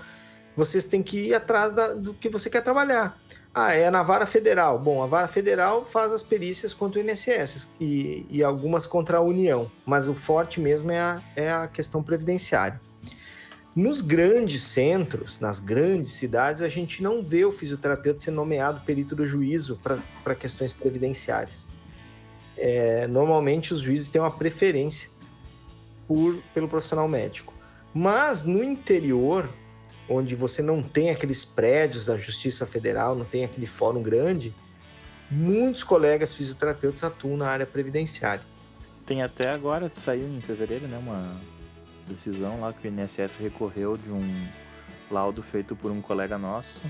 Vocês 0.55 0.85
têm 0.85 1.01
que 1.01 1.29
ir 1.29 1.33
atrás 1.33 1.73
da, 1.73 1.87
do 1.87 2.13
que 2.13 2.29
você 2.29 2.51
quer 2.51 2.61
trabalhar. 2.61 3.19
Ah, 3.51 3.73
é 3.73 3.89
na 3.89 4.03
vara 4.03 4.27
federal. 4.27 4.77
Bom, 4.77 5.01
a 5.01 5.07
vara 5.07 5.27
federal 5.27 5.85
faz 5.85 6.13
as 6.13 6.21
perícias 6.21 6.71
contra 6.71 7.01
o 7.01 7.03
INSS 7.03 7.69
e, 7.81 8.27
e 8.29 8.43
algumas 8.43 8.85
contra 8.85 9.17
a 9.17 9.21
União, 9.21 9.71
mas 9.87 10.07
o 10.07 10.13
forte 10.13 10.59
mesmo 10.59 10.91
é 10.91 10.99
a, 10.99 11.21
é 11.35 11.51
a 11.51 11.67
questão 11.67 12.03
previdenciária. 12.03 12.79
Nos 13.75 14.01
grandes 14.01 14.61
centros, 14.61 15.39
nas 15.39 15.59
grandes 15.59 16.11
cidades, 16.11 16.61
a 16.61 16.69
gente 16.69 17.01
não 17.01 17.23
vê 17.23 17.43
o 17.43 17.51
fisioterapeuta 17.51 18.19
ser 18.19 18.29
nomeado 18.29 18.81
perito 18.85 19.15
do 19.15 19.25
juízo 19.25 19.79
para 20.23 20.35
questões 20.35 20.73
previdenciárias. 20.73 21.67
É, 22.61 23.07
normalmente 23.07 23.73
os 23.73 23.79
juízes 23.79 24.09
têm 24.09 24.19
uma 24.19 24.29
preferência 24.29 25.09
por, 26.05 26.37
pelo 26.53 26.67
profissional 26.67 27.07
médico. 27.07 27.53
Mas 27.93 28.43
no 28.43 28.61
interior, 28.61 29.49
onde 30.09 30.35
você 30.35 30.61
não 30.61 30.83
tem 30.83 31.09
aqueles 31.09 31.45
prédios 31.45 32.07
da 32.07 32.17
Justiça 32.17 32.65
Federal, 32.65 33.15
não 33.15 33.23
tem 33.23 33.45
aquele 33.45 33.65
fórum 33.65 34.03
grande, 34.03 34.53
muitos 35.31 35.83
colegas 35.83 36.33
fisioterapeutas 36.33 37.03
atuam 37.03 37.37
na 37.37 37.47
área 37.47 37.65
previdenciária. 37.65 38.43
Tem 39.05 39.23
até 39.23 39.49
agora, 39.49 39.89
saiu 39.95 40.27
em 40.27 40.41
fevereiro, 40.41 40.85
né, 40.87 40.97
uma 40.97 41.39
decisão 42.07 42.59
lá 42.59 42.73
que 42.73 42.87
o 42.87 42.91
INSS 42.91 43.37
recorreu 43.37 43.95
de 43.95 44.11
um 44.11 44.47
laudo 45.09 45.41
feito 45.41 45.75
por 45.75 45.91
um 45.91 46.01
colega 46.01 46.37
nosso 46.37 46.81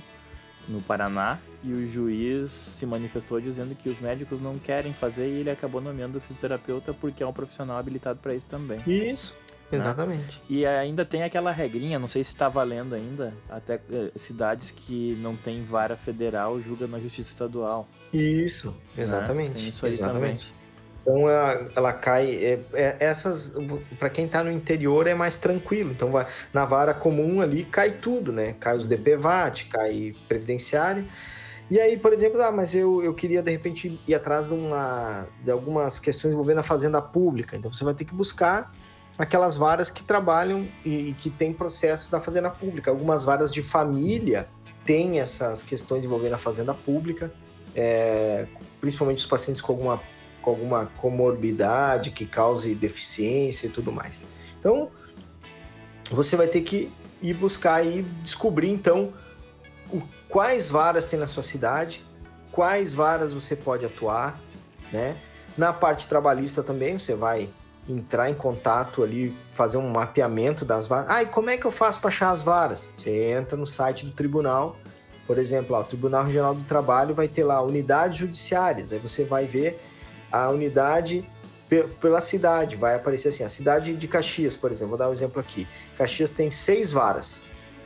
no 0.70 0.82
Paraná 0.82 1.40
e 1.64 1.72
o 1.74 1.90
juiz 1.90 2.52
se 2.52 2.86
manifestou 2.86 3.42
dizendo 3.42 3.76
que 3.76 3.90
os 3.90 4.00
médicos 4.00 4.42
não 4.42 4.58
querem 4.58 4.94
fazer 4.94 5.28
e 5.28 5.40
ele 5.40 5.50
acabou 5.50 5.82
nomeando 5.82 6.20
o 6.20 6.22
fisioterapeuta 6.22 6.94
porque 6.94 7.24
é 7.24 7.28
um 7.28 7.34
profissional 7.34 7.78
habilitado 7.78 8.20
para 8.20 8.34
isso 8.34 8.48
também. 8.48 8.80
Isso. 8.88 9.36
Né? 9.72 9.78
Exatamente. 9.78 10.42
E 10.50 10.66
ainda 10.66 11.06
tem 11.06 11.24
aquela 11.24 11.52
regrinha, 11.52 12.00
não 12.00 12.08
sei 12.08 12.24
se 12.24 12.30
está 12.30 12.50
valendo 12.50 12.96
ainda, 12.96 13.34
até 13.50 13.80
eh, 13.92 14.12
cidades 14.16 14.72
que 14.72 15.18
não 15.22 15.36
tem 15.36 15.64
vara 15.64 15.96
federal 15.96 16.60
julga 16.62 16.88
na 16.88 17.00
justiça 17.00 17.30
estadual. 17.30 17.88
Isso, 18.14 18.72
né? 18.96 19.04
exatamente. 19.04 19.62
Né? 19.62 19.70
isso 19.70 19.86
aí 19.86 19.92
exatamente. 19.92 20.46
Também. 20.48 20.59
Então 21.02 21.30
ela, 21.30 21.68
ela 21.76 21.94
cai. 21.94 22.36
É, 22.36 22.60
é, 22.74 22.96
essas, 23.00 23.56
para 23.98 24.10
quem 24.10 24.26
está 24.26 24.44
no 24.44 24.52
interior, 24.52 25.08
é 25.08 25.16
mais 25.16 25.38
tranquilo. 25.38 25.92
Então 25.92 26.12
vai, 26.12 26.28
na 26.54 26.66
vara 26.66 26.94
comum 26.94 27.42
ali 27.42 27.64
cai 27.64 27.92
tudo, 27.92 28.32
né? 28.32 28.56
Cai 28.60 28.78
os 28.78 28.86
DPVAT, 28.86 29.66
cai 29.66 30.14
previdenciário. 30.28 31.06
E 31.70 31.80
aí, 31.80 31.98
por 31.98 32.12
exemplo, 32.14 32.42
ah, 32.42 32.52
mas 32.52 32.74
eu, 32.74 33.04
eu 33.04 33.14
queria 33.14 33.44
de 33.44 33.52
repente 33.52 34.00
ir 34.08 34.16
atrás 34.16 34.48
de, 34.48 34.54
uma, 34.54 35.28
de 35.44 35.52
algumas 35.52 36.00
questões 36.00 36.34
envolvendo 36.34 36.60
a 36.60 36.64
fazenda 36.64 37.00
pública. 37.00 37.56
Então 37.56 37.72
você 37.72 37.84
vai 37.84 37.94
ter 37.94 38.06
que 38.06 38.14
buscar 38.14 38.74
aquelas 39.20 39.56
varas 39.56 39.92
que 39.92 40.02
trabalham 40.02 40.68
e, 40.84 41.10
e 41.10 41.14
que 41.14 41.30
têm 41.30 41.54
processos 41.54 42.10
da 42.10 42.20
fazenda 42.20 42.50
pública. 42.50 42.90
Algumas 42.90 43.24
varas 43.24 43.52
de 43.52 43.62
família 43.62 44.48
têm 44.84 45.20
essas 45.20 45.62
questões 45.62 46.04
envolvendo 46.04 46.34
a 46.34 46.38
fazenda 46.40 46.74
pública, 46.74 47.32
é, 47.76 48.48
principalmente 48.82 49.20
os 49.20 49.28
pacientes 49.28 49.62
com 49.62 49.74
alguma 49.74 50.02
com 50.42 50.50
alguma 50.50 50.86
comorbidade 50.98 52.12
que 52.12 52.26
cause 52.26 52.74
deficiência 52.76 53.68
e 53.68 53.70
tudo 53.70 53.92
mais. 53.92 54.26
Então, 54.60 54.90
você 56.10 56.36
vai 56.36 56.48
ter 56.48 56.62
que 56.62 56.92
ir 57.22 57.34
buscar 57.34 57.86
e 57.86 58.04
descobrir 58.24 58.70
então 58.70 59.14
o, 59.92 60.02
quais 60.28 60.70
varas 60.70 61.08
tem 61.08 61.20
na 61.20 61.28
sua 61.28 61.44
cidade, 61.44 62.04
quais 62.52 62.94
varas 62.94 63.34
você 63.34 63.56
pode 63.56 63.86
atuar, 63.86 64.40
né? 64.92 65.18
Na 65.58 65.74
parte 65.74 66.08
trabalhista 66.08 66.64
também, 66.64 66.98
você 66.98 67.16
vai 67.16 67.50
entrar 67.88 68.30
em 68.30 68.34
contato 68.34 69.04
ali, 69.04 69.36
fazer 69.54 69.78
um 69.78 69.90
mapeamento 69.90 70.64
das 70.64 70.88
varas. 70.88 71.10
Ah, 71.10 71.24
e 71.24 71.26
como 71.26 71.50
é 71.50 71.58
que 71.58 71.66
eu 71.66 71.72
faço 71.72 72.00
para 72.00 72.10
achar 72.10 72.32
as 72.32 72.42
varas? 72.42 72.88
Você 72.96 73.32
entra 73.32 73.58
no 73.58 73.66
site 73.66 74.06
do 74.06 74.12
tribunal, 74.12 74.78
por 75.30 75.38
exemplo, 75.38 75.76
ó, 75.76 75.82
o 75.82 75.84
Tribunal 75.84 76.26
Regional 76.26 76.56
do 76.56 76.64
Trabalho 76.64 77.14
vai 77.14 77.28
ter 77.28 77.44
lá 77.44 77.62
unidades 77.62 78.18
judiciárias, 78.18 78.92
aí 78.92 78.98
você 78.98 79.24
vai 79.24 79.46
ver 79.46 79.80
a 80.32 80.50
unidade 80.50 81.28
pela 82.02 82.20
cidade, 82.20 82.76
vai 82.76 82.96
aparecer 82.96 83.28
assim, 83.28 83.44
a 83.44 83.50
cidade 83.50 83.96
de 83.96 84.08
Caxias, 84.08 84.58
por 84.58 84.72
exemplo, 84.72 84.90
vou 84.90 84.98
dar 84.98 85.10
um 85.10 85.14
exemplo 85.14 85.40
aqui. 85.40 85.68
Caxias 85.98 86.32
tem 86.32 86.50
seis 86.50 86.92
varas, 86.92 87.44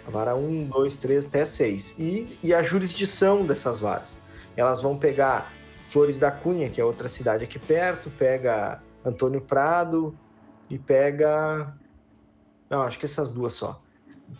a 0.07 0.09
vara 0.09 0.35
1, 0.35 0.69
2, 0.69 0.97
3, 0.97 1.25
até 1.25 1.45
6, 1.45 1.95
e, 1.99 2.39
e 2.41 2.53
a 2.53 2.63
jurisdição 2.63 3.45
dessas 3.45 3.79
varas. 3.81 4.17
Elas 4.55 4.81
vão 4.81 4.97
pegar 4.97 5.51
Flores 5.89 6.17
da 6.17 6.31
Cunha, 6.31 6.69
que 6.69 6.79
é 6.79 6.85
outra 6.85 7.09
cidade 7.09 7.43
aqui 7.43 7.59
perto, 7.59 8.09
pega 8.09 8.81
Antônio 9.03 9.41
Prado 9.41 10.17
e 10.69 10.79
pega. 10.79 11.73
Não, 12.69 12.81
acho 12.81 12.97
que 12.97 13.05
essas 13.05 13.29
duas 13.29 13.53
só. 13.53 13.81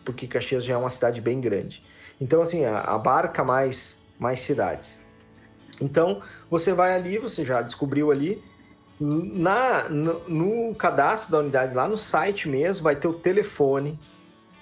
Porque 0.06 0.26
Caxias 0.26 0.64
já 0.64 0.76
é 0.76 0.78
uma 0.78 0.90
cidade 0.90 1.20
bem 1.20 1.42
grande. 1.42 1.84
Então, 2.20 2.42
assim, 2.42 2.64
abarca 2.66 3.44
mais, 3.44 4.00
mais 4.18 4.40
cidades. 4.40 5.03
Então, 5.82 6.22
você 6.50 6.74
vai 6.74 6.94
ali, 6.96 7.18
você 7.18 7.44
já 7.44 7.62
descobriu 7.62 8.12
ali. 8.12 8.44
Na, 9.00 9.90
no, 9.90 10.30
no 10.30 10.76
cadastro 10.76 11.32
da 11.32 11.40
unidade, 11.40 11.74
lá 11.74 11.88
no 11.88 11.98
site 11.98 12.48
mesmo, 12.48 12.84
vai 12.84 12.96
ter 12.96 13.08
o 13.08 13.14
telefone 13.14 14.00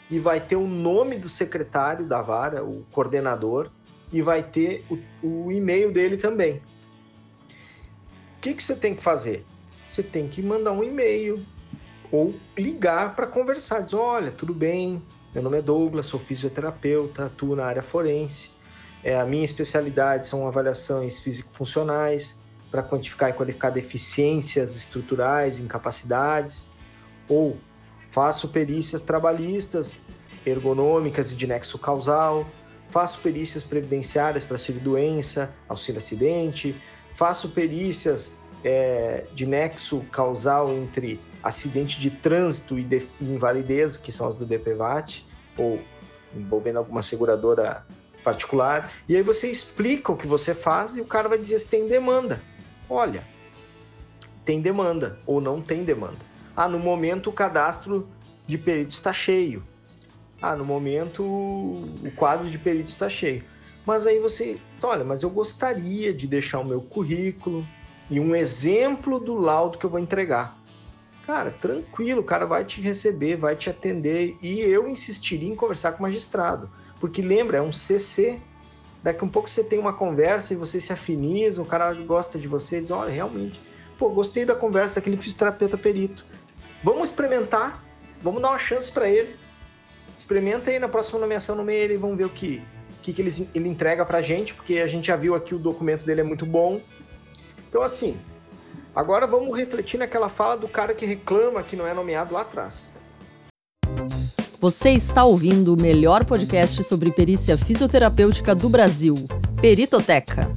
e 0.09 0.17
vai 0.17 0.39
ter 0.39 0.55
o 0.55 0.65
nome 0.65 1.17
do 1.17 1.29
secretário 1.29 2.05
da 2.05 2.21
vara, 2.21 2.63
o 2.63 2.85
coordenador, 2.91 3.69
e 4.11 4.21
vai 4.21 4.41
ter 4.41 4.85
o, 4.89 4.97
o 5.25 5.51
e-mail 5.51 5.91
dele 5.91 6.17
também. 6.17 6.61
O 8.37 8.41
que, 8.41 8.53
que 8.53 8.63
você 8.63 8.75
tem 8.75 8.95
que 8.95 9.03
fazer? 9.03 9.45
você 9.91 10.01
tem 10.01 10.27
que 10.27 10.41
mandar 10.41 10.71
um 10.71 10.83
e-mail 10.83 11.45
ou 12.11 12.33
ligar 12.57 13.13
para 13.15 13.27
conversar. 13.27 13.81
Diz: 13.81 13.93
olha, 13.93 14.31
tudo 14.31 14.53
bem, 14.53 15.01
meu 15.33 15.43
nome 15.43 15.57
é 15.57 15.61
Douglas, 15.61 16.05
sou 16.05 16.19
fisioterapeuta, 16.19 17.25
atuo 17.25 17.55
na 17.55 17.65
área 17.65 17.83
forense. 17.83 18.51
É, 19.03 19.19
a 19.19 19.25
minha 19.25 19.43
especialidade 19.43 20.27
são 20.27 20.47
avaliações 20.47 21.19
físico-funcionais 21.19 22.39
para 22.69 22.83
quantificar 22.83 23.29
e 23.29 23.33
qualificar 23.33 23.69
deficiências 23.69 24.75
estruturais, 24.75 25.59
incapacidades. 25.59 26.69
Ou 27.27 27.57
faço 28.11 28.49
perícias 28.49 29.01
trabalhistas, 29.01 29.95
ergonômicas 30.45 31.31
e 31.31 31.35
de 31.35 31.47
nexo 31.47 31.77
causal. 31.79 32.47
Faço 32.89 33.19
perícias 33.19 33.63
previdenciárias 33.63 34.43
para 34.43 34.55
auxílio 34.55 34.81
doença, 34.81 35.53
auxílio 35.67 35.97
acidente. 35.97 36.75
Faço 37.15 37.49
perícias 37.49 38.33
é, 38.63 39.25
de 39.33 39.45
nexo 39.45 40.01
causal 40.11 40.71
entre 40.71 41.19
acidente 41.41 41.99
de 41.99 42.11
trânsito 42.11 42.77
e, 42.77 42.83
de, 42.83 43.07
e 43.19 43.25
invalidez, 43.25 43.97
que 43.97 44.11
são 44.11 44.27
as 44.27 44.37
do 44.37 44.45
DPVAT, 44.45 45.25
ou 45.57 45.79
envolvendo 46.35 46.77
alguma 46.77 47.01
seguradora 47.01 47.85
particular, 48.23 48.91
e 49.07 49.15
aí 49.15 49.23
você 49.23 49.49
explica 49.49 50.11
o 50.11 50.17
que 50.17 50.27
você 50.27 50.53
faz 50.53 50.95
e 50.95 51.01
o 51.01 51.05
cara 51.05 51.29
vai 51.29 51.37
dizer 51.37 51.59
se 51.59 51.67
tem 51.67 51.87
demanda. 51.87 52.41
Olha, 52.89 53.23
tem 54.45 54.61
demanda 54.61 55.19
ou 55.25 55.41
não 55.41 55.61
tem 55.61 55.83
demanda. 55.83 56.19
Ah, 56.55 56.67
no 56.67 56.79
momento 56.79 57.29
o 57.29 57.33
cadastro 57.33 58.07
de 58.45 58.57
peritos 58.57 58.95
está 58.95 59.13
cheio. 59.13 59.63
Ah, 60.41 60.55
no 60.55 60.65
momento 60.65 61.23
o 61.23 62.11
quadro 62.15 62.49
de 62.49 62.57
peritos 62.57 62.91
está 62.91 63.09
cheio. 63.09 63.43
Mas 63.85 64.05
aí 64.05 64.19
você, 64.19 64.59
olha, 64.83 65.03
mas 65.03 65.23
eu 65.23 65.29
gostaria 65.29 66.13
de 66.13 66.27
deixar 66.27 66.59
o 66.59 66.65
meu 66.65 66.81
currículo, 66.81 67.65
e 68.11 68.19
um 68.19 68.35
exemplo 68.35 69.21
do 69.21 69.33
laudo 69.35 69.77
que 69.77 69.85
eu 69.85 69.89
vou 69.89 69.99
entregar. 69.99 70.57
Cara, 71.25 71.49
tranquilo, 71.49 72.19
o 72.19 72.25
cara 72.25 72.45
vai 72.45 72.65
te 72.65 72.81
receber, 72.81 73.37
vai 73.37 73.55
te 73.55 73.69
atender 73.69 74.35
e 74.41 74.59
eu 74.59 74.89
insistiria 74.89 75.49
em 75.49 75.55
conversar 75.55 75.93
com 75.93 75.99
o 75.99 76.01
magistrado, 76.01 76.69
porque 77.01 77.21
lembra, 77.21 77.57
é 77.57 77.61
um 77.61 77.73
CC. 77.73 78.39
Daqui 79.03 79.25
um 79.25 79.27
pouco 79.27 79.49
você 79.49 79.63
tem 79.63 79.77
uma 79.79 79.91
conversa 79.91 80.53
e 80.53 80.55
você 80.55 80.79
se 80.79 80.93
afiniza, 80.93 81.61
o 81.61 81.65
cara 81.65 81.91
gosta 81.93 82.39
de 82.39 82.47
você 82.47 82.77
e 82.77 82.81
diz: 82.81 82.91
Olha, 82.91 83.11
realmente, 83.11 83.59
pô, 83.97 84.09
gostei 84.09 84.45
da 84.45 84.55
conversa 84.55 85.01
daquele 85.01 85.17
fisioterapeuta 85.17 85.77
perito. 85.77 86.23
Vamos 86.83 87.09
experimentar, 87.09 87.83
vamos 88.21 88.41
dar 88.41 88.49
uma 88.49 88.59
chance 88.59 88.89
para 88.89 89.09
ele. 89.09 89.35
Experimenta 90.17 90.69
aí 90.69 90.79
na 90.79 90.87
próxima 90.87 91.19
nomeação 91.19 91.55
no 91.55 91.63
meio 91.63 91.91
e 91.91 91.97
vamos 91.97 92.15
ver 92.15 92.25
o 92.25 92.29
que, 92.29 92.61
que, 93.01 93.11
que 93.11 93.21
ele, 93.21 93.49
ele 93.55 93.67
entrega 93.67 94.05
pra 94.05 94.21
gente, 94.21 94.53
porque 94.53 94.75
a 94.77 94.87
gente 94.87 95.07
já 95.07 95.15
viu 95.15 95.33
aqui 95.33 95.53
o 95.53 95.59
documento 95.59 96.05
dele 96.05 96.21
é 96.21 96.23
muito 96.23 96.45
bom, 96.45 96.79
então, 97.71 97.81
assim, 97.81 98.19
agora 98.93 99.25
vamos 99.25 99.57
refletir 99.57 99.97
naquela 99.97 100.27
fala 100.27 100.57
do 100.57 100.67
cara 100.67 100.93
que 100.93 101.05
reclama 101.05 101.63
que 101.63 101.77
não 101.77 101.87
é 101.87 101.93
nomeado 101.93 102.33
lá 102.33 102.41
atrás. 102.41 102.91
Você 104.61 104.91
está 104.91 105.25
ouvindo 105.25 105.73
o 105.73 105.81
melhor 105.81 106.23
podcast 106.23 106.83
sobre 106.83 107.11
perícia 107.11 107.57
fisioterapêutica 107.57 108.53
do 108.53 108.69
Brasil, 108.69 109.15
Peritoteca. 109.59 110.47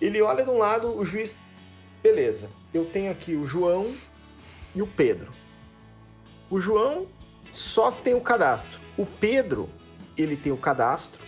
Ele 0.00 0.22
olha 0.22 0.42
de 0.42 0.48
um 0.48 0.56
lado, 0.56 0.96
o 0.96 1.04
juiz, 1.04 1.38
beleza, 2.02 2.48
eu 2.72 2.86
tenho 2.86 3.12
aqui 3.12 3.34
o 3.34 3.46
João 3.46 3.94
e 4.74 4.80
o 4.80 4.86
Pedro. 4.86 5.30
O 6.48 6.58
João 6.58 7.06
só 7.52 7.90
tem 7.90 8.14
o 8.14 8.20
cadastro. 8.22 8.80
O 8.96 9.04
Pedro, 9.04 9.68
ele 10.16 10.38
tem 10.38 10.52
o 10.52 10.56
cadastro 10.56 11.20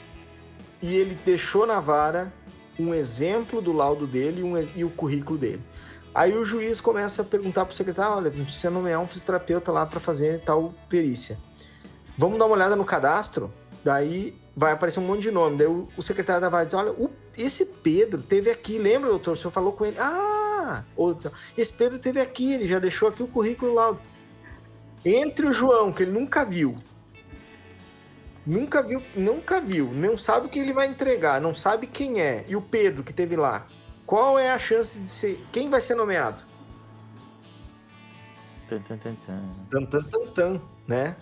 e 0.80 0.96
ele 0.96 1.18
deixou 1.22 1.66
na 1.66 1.80
vara 1.80 2.32
um 2.78 2.94
exemplo 2.94 3.60
do 3.60 3.74
laudo 3.74 4.06
dele 4.06 4.42
um, 4.42 4.54
e 4.74 4.84
o 4.84 4.88
currículo 4.88 5.38
dele. 5.38 5.60
Aí 6.18 6.36
o 6.36 6.44
juiz 6.44 6.80
começa 6.80 7.22
a 7.22 7.24
perguntar 7.24 7.64
para 7.64 7.72
o 7.72 7.76
secretário: 7.76 8.16
olha, 8.16 8.28
precisa 8.28 8.70
nomear 8.70 9.00
um 9.00 9.06
fisioterapeuta 9.06 9.70
lá 9.70 9.86
para 9.86 10.00
fazer 10.00 10.40
tal 10.40 10.74
perícia. 10.88 11.38
Vamos 12.18 12.40
dar 12.40 12.46
uma 12.46 12.56
olhada 12.56 12.74
no 12.74 12.84
cadastro? 12.84 13.54
Daí 13.84 14.34
vai 14.56 14.72
aparecer 14.72 14.98
um 14.98 15.06
monte 15.06 15.22
de 15.22 15.30
nome. 15.30 15.58
Daí 15.58 15.68
o, 15.68 16.02
secretário 16.02 16.40
da 16.40 16.48
vara 16.48 16.64
diz: 16.64 16.74
olha, 16.74 16.92
esse 17.36 17.64
Pedro 17.64 18.20
teve 18.20 18.50
aqui, 18.50 18.78
lembra, 18.78 19.10
doutor? 19.10 19.34
O 19.34 19.36
senhor 19.36 19.52
falou 19.52 19.72
com 19.72 19.86
ele. 19.86 19.96
Ah! 20.00 20.82
Outro, 20.96 21.30
esse 21.56 21.72
Pedro 21.72 22.00
teve 22.00 22.20
aqui, 22.20 22.52
ele 22.52 22.66
já 22.66 22.80
deixou 22.80 23.08
aqui 23.08 23.22
o 23.22 23.28
currículo 23.28 23.74
laudo. 23.74 24.00
Entre 25.04 25.46
o 25.46 25.54
João, 25.54 25.92
que 25.92 26.02
ele 26.02 26.10
nunca 26.10 26.44
viu, 26.44 26.78
nunca 28.44 28.82
viu, 28.82 29.00
nunca 29.14 29.60
viu, 29.60 29.92
não 29.94 30.18
sabe 30.18 30.48
o 30.48 30.50
que 30.50 30.58
ele 30.58 30.72
vai 30.72 30.88
entregar, 30.88 31.40
não 31.40 31.54
sabe 31.54 31.86
quem 31.86 32.20
é. 32.20 32.44
E 32.48 32.56
o 32.56 32.60
Pedro 32.60 33.04
que 33.04 33.12
teve 33.12 33.36
lá, 33.36 33.64
qual 34.08 34.38
é 34.38 34.50
a 34.50 34.58
chance 34.58 34.98
de 34.98 35.10
ser, 35.10 35.38
quem 35.52 35.68
vai 35.68 35.82
ser 35.82 35.94
nomeado? 35.94 36.42
Tan, 38.66 38.80
tan, 38.80 38.96
tan, 38.96 39.14
tan. 39.26 39.42
Tan, 39.70 39.84
tan, 39.84 40.26
tan, 40.34 40.60
né? 40.86 41.14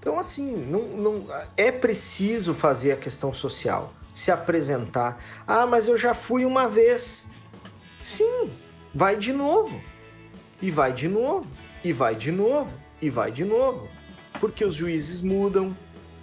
Então, 0.00 0.18
assim, 0.18 0.56
não, 0.56 0.88
não, 0.88 1.26
é 1.56 1.70
preciso 1.70 2.52
fazer 2.52 2.90
a 2.90 2.96
questão 2.96 3.32
social, 3.32 3.94
se 4.12 4.32
apresentar. 4.32 5.22
Ah, 5.46 5.66
mas 5.66 5.86
eu 5.86 5.96
já 5.96 6.14
fui 6.14 6.44
uma 6.44 6.68
vez. 6.68 7.28
Sim, 8.00 8.50
vai 8.92 9.14
de 9.14 9.32
novo. 9.32 9.80
E 10.60 10.68
vai 10.68 10.92
de 10.92 11.06
novo. 11.06 11.48
E 11.84 11.92
vai 11.92 12.16
de 12.16 12.32
novo. 12.32 12.76
E 13.00 13.08
vai 13.08 13.30
de 13.30 13.44
novo. 13.44 13.88
Porque 14.40 14.64
os 14.64 14.74
juízes 14.74 15.22
mudam, 15.22 15.76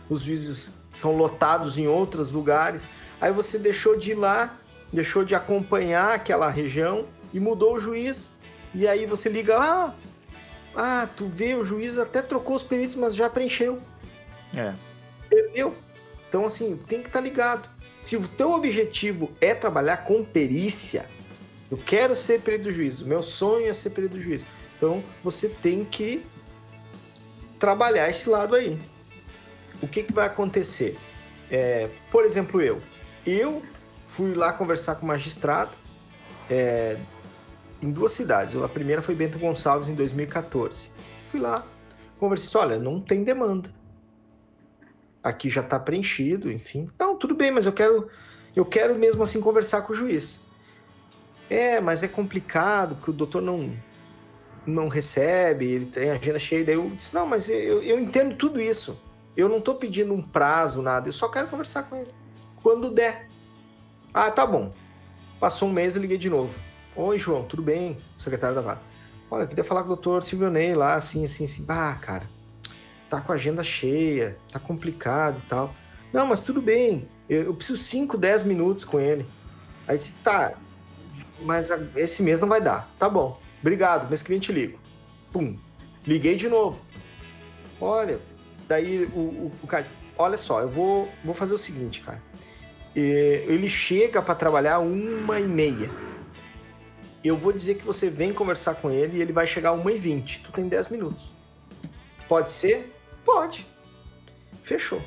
os 0.10 0.24
juízes 0.24 0.74
são 0.89 1.15
lotados 1.15 1.77
em 1.77 1.88
outros 1.88 2.29
lugares. 2.29 2.89
Aí 3.22 3.31
você 3.31 3.57
deixou 3.57 3.98
de 3.98 4.12
ir 4.12 4.15
lá, 4.15 4.60
deixou 4.93 5.25
de 5.25 5.35
acompanhar 5.35 6.13
aquela 6.13 6.50
região 6.50 7.05
e 7.33 7.39
mudou 7.39 7.75
o 7.75 7.79
juiz. 7.79 8.31
E 8.73 8.88
aí 8.88 9.05
você 9.05 9.27
liga, 9.27 9.57
ah, 9.57 9.93
ah, 10.75 11.07
tu 11.15 11.27
vê, 11.27 11.55
o 11.55 11.65
juiz 11.65 11.97
até 11.97 12.21
trocou 12.21 12.55
os 12.55 12.63
peritos, 12.63 12.95
mas 12.95 13.15
já 13.15 13.29
preencheu. 13.29 13.79
É. 14.55 14.73
Perdeu. 15.29 15.75
Então, 16.29 16.45
assim, 16.45 16.77
tem 16.88 17.01
que 17.01 17.07
estar 17.07 17.19
tá 17.19 17.25
ligado. 17.25 17.69
Se 18.00 18.15
o 18.15 18.27
teu 18.27 18.51
objetivo 18.51 19.31
é 19.41 19.53
trabalhar 19.53 19.97
com 19.97 20.23
perícia, 20.23 21.05
eu 21.69 21.77
quero 21.77 22.15
ser 22.15 22.41
perito 22.41 22.65
do 22.65 22.71
juiz, 22.71 23.01
o 23.01 23.07
meu 23.07 23.21
sonho 23.21 23.67
é 23.67 23.73
ser 23.73 23.89
perito 23.89 24.15
do 24.15 24.21
juiz. 24.21 24.45
Então, 24.77 25.03
você 25.23 25.50
tem 25.50 25.83
que 25.83 26.25
trabalhar 27.57 28.09
esse 28.09 28.29
lado 28.29 28.55
aí 28.55 28.77
o 29.83 29.88
que, 29.88 30.01
que 30.01 30.13
vai 30.13 30.25
acontecer? 30.25 30.97
É, 31.51 31.89
por 32.09 32.25
exemplo, 32.25 32.62
eu. 32.62 32.81
Eu 33.25 33.62
fui 34.13 34.34
lá 34.36 34.53
conversar 34.53 34.96
com 34.96 35.05
o 35.05 35.08
magistrado 35.08 35.75
é, 36.50 36.98
em 37.82 37.91
duas 37.91 38.12
cidades. 38.12 38.55
A 38.62 38.70
primeira 38.70 39.01
foi 39.01 39.15
Bento 39.15 39.39
Gonçalves 39.39 39.89
em 39.89 39.96
2014. 39.96 40.89
Fui 41.32 41.39
lá, 41.39 41.65
conversei, 42.20 42.62
olha, 42.62 42.77
não 42.77 43.01
tem 43.01 43.24
demanda. 43.24 43.74
Aqui 45.24 45.50
já 45.50 45.62
está 45.62 45.79
preenchido, 45.79 46.51
enfim. 46.51 46.89
Não, 47.00 47.17
tudo 47.17 47.34
bem, 47.34 47.50
mas 47.50 47.65
eu 47.65 47.74
quero, 47.74 48.08
eu 48.55 48.63
quero 48.63 48.93
mesmo 48.96 49.24
assim 49.24 49.41
conversar 49.41 49.82
com 49.82 49.93
o 49.93 49.96
juiz. 49.96 50.41
É, 51.50 51.82
mas 51.82 52.03
é 52.03 52.08
complicado, 52.08 52.96
porque 52.96 53.10
o 53.10 53.13
doutor 53.13 53.41
não, 53.41 53.75
não 54.65 54.89
recebe, 54.89 55.65
ele 55.65 55.86
tem 55.88 56.12
agenda 56.12 56.38
cheia. 56.38 56.63
Daí 56.63 56.75
eu 56.75 56.88
disse, 56.91 57.15
não, 57.15 57.25
mas 57.25 57.50
eu, 57.50 57.82
eu 57.82 58.00
entendo 58.00 58.36
tudo 58.36 58.62
isso. 58.62 59.00
Eu 59.36 59.50
não 59.50 59.60
tô 59.60 59.74
pedindo 59.74 60.13
um 60.13 60.22
prazo, 60.22 60.84
nada. 60.84 61.10
Eu 61.10 61.13
só 61.13 61.27
quero 61.29 61.48
conversar 61.48 61.84
com 61.84 61.96
ele. 61.96 62.13
Quando 62.62 62.91
der. 62.91 63.32
Ah, 64.13 64.29
tá 64.29 64.46
bom. 64.46 64.72
Passou 65.39 65.67
um 65.67 65.74
mês, 65.74 65.96
eu 65.96 66.01
liguei 66.01 66.20
de 66.20 66.29
novo. 66.29 66.53
Oi, 66.96 67.17
João, 67.17 67.46
tudo 67.46 67.63
bem? 67.63 67.98
Secretário 68.15 68.55
da 68.55 68.62
Vara. 68.62 68.79
Olha, 69.32 69.43
eu 69.43 69.48
queria 69.48 69.63
falar 69.63 69.82
com 69.82 69.88
o 69.88 69.96
doutor 69.96 70.24
Silvionei 70.24 70.75
lá, 70.75 70.93
assim, 70.93 71.25
assim, 71.25 71.46
assim. 71.46 71.65
Ah, 71.67 71.98
cara, 72.00 72.29
tá 73.10 73.20
com 73.20 73.32
a 73.32 73.36
agenda 73.36 73.63
cheia, 73.63 74.38
tá 74.51 74.60
complicado 74.60 75.39
e 75.39 75.41
tal. 75.48 75.74
Não, 76.13 76.27
mas 76.27 76.43
tudo 76.43 76.62
bem. 76.62 77.10
Eu, 77.27 77.46
eu 77.46 77.55
preciso 77.55 77.82
5, 77.82 78.15
10 78.15 78.43
minutos 78.43 78.84
com 78.84 79.00
ele. 79.00 79.25
Aí 79.88 79.98
disse, 79.98 80.13
tá, 80.17 80.53
mas 81.41 81.72
esse 81.96 82.22
mês 82.22 82.39
não 82.39 82.48
vai 82.48 82.62
dar. 82.62 82.88
Tá 83.00 83.10
bom. 83.10 83.41
Obrigado, 83.62 84.08
mês 84.10 84.22
que 84.22 84.29
vem 84.29 84.39
te 84.39 84.51
ligo. 84.51 84.77
Pum. 85.32 85.58
Liguei 86.05 86.36
de 86.36 86.48
novo. 86.48 86.79
Olha, 87.82 88.20
daí 88.67 89.05
o, 89.05 89.20
o, 89.20 89.51
o 89.63 89.67
cara, 89.67 89.88
olha 90.15 90.38
só, 90.38 90.62
eu 90.62 90.70
vou, 90.70 91.10
vou 91.25 91.34
fazer 91.34 91.55
o 91.55 91.58
seguinte, 91.58 92.01
cara. 92.01 92.22
Ele 92.95 93.69
chega 93.69 94.21
para 94.21 94.35
trabalhar 94.35 94.79
uma 94.79 95.39
e 95.39 95.47
meia. 95.47 95.89
Eu 97.23 97.38
vou 97.38 97.53
dizer 97.53 97.75
que 97.75 97.85
você 97.85 98.09
vem 98.09 98.33
conversar 98.33 98.75
com 98.75 98.91
ele 98.91 99.17
e 99.17 99.21
ele 99.21 99.31
vai 99.31 99.47
chegar 99.47 99.71
uma 99.71 99.91
e 99.91 99.97
vinte. 99.97 100.41
Tu 100.43 100.51
tem 100.51 100.67
10 100.67 100.89
minutos. 100.89 101.31
Pode 102.27 102.51
ser? 102.51 102.93
Pode. 103.23 103.65
Fechou. 104.62 105.01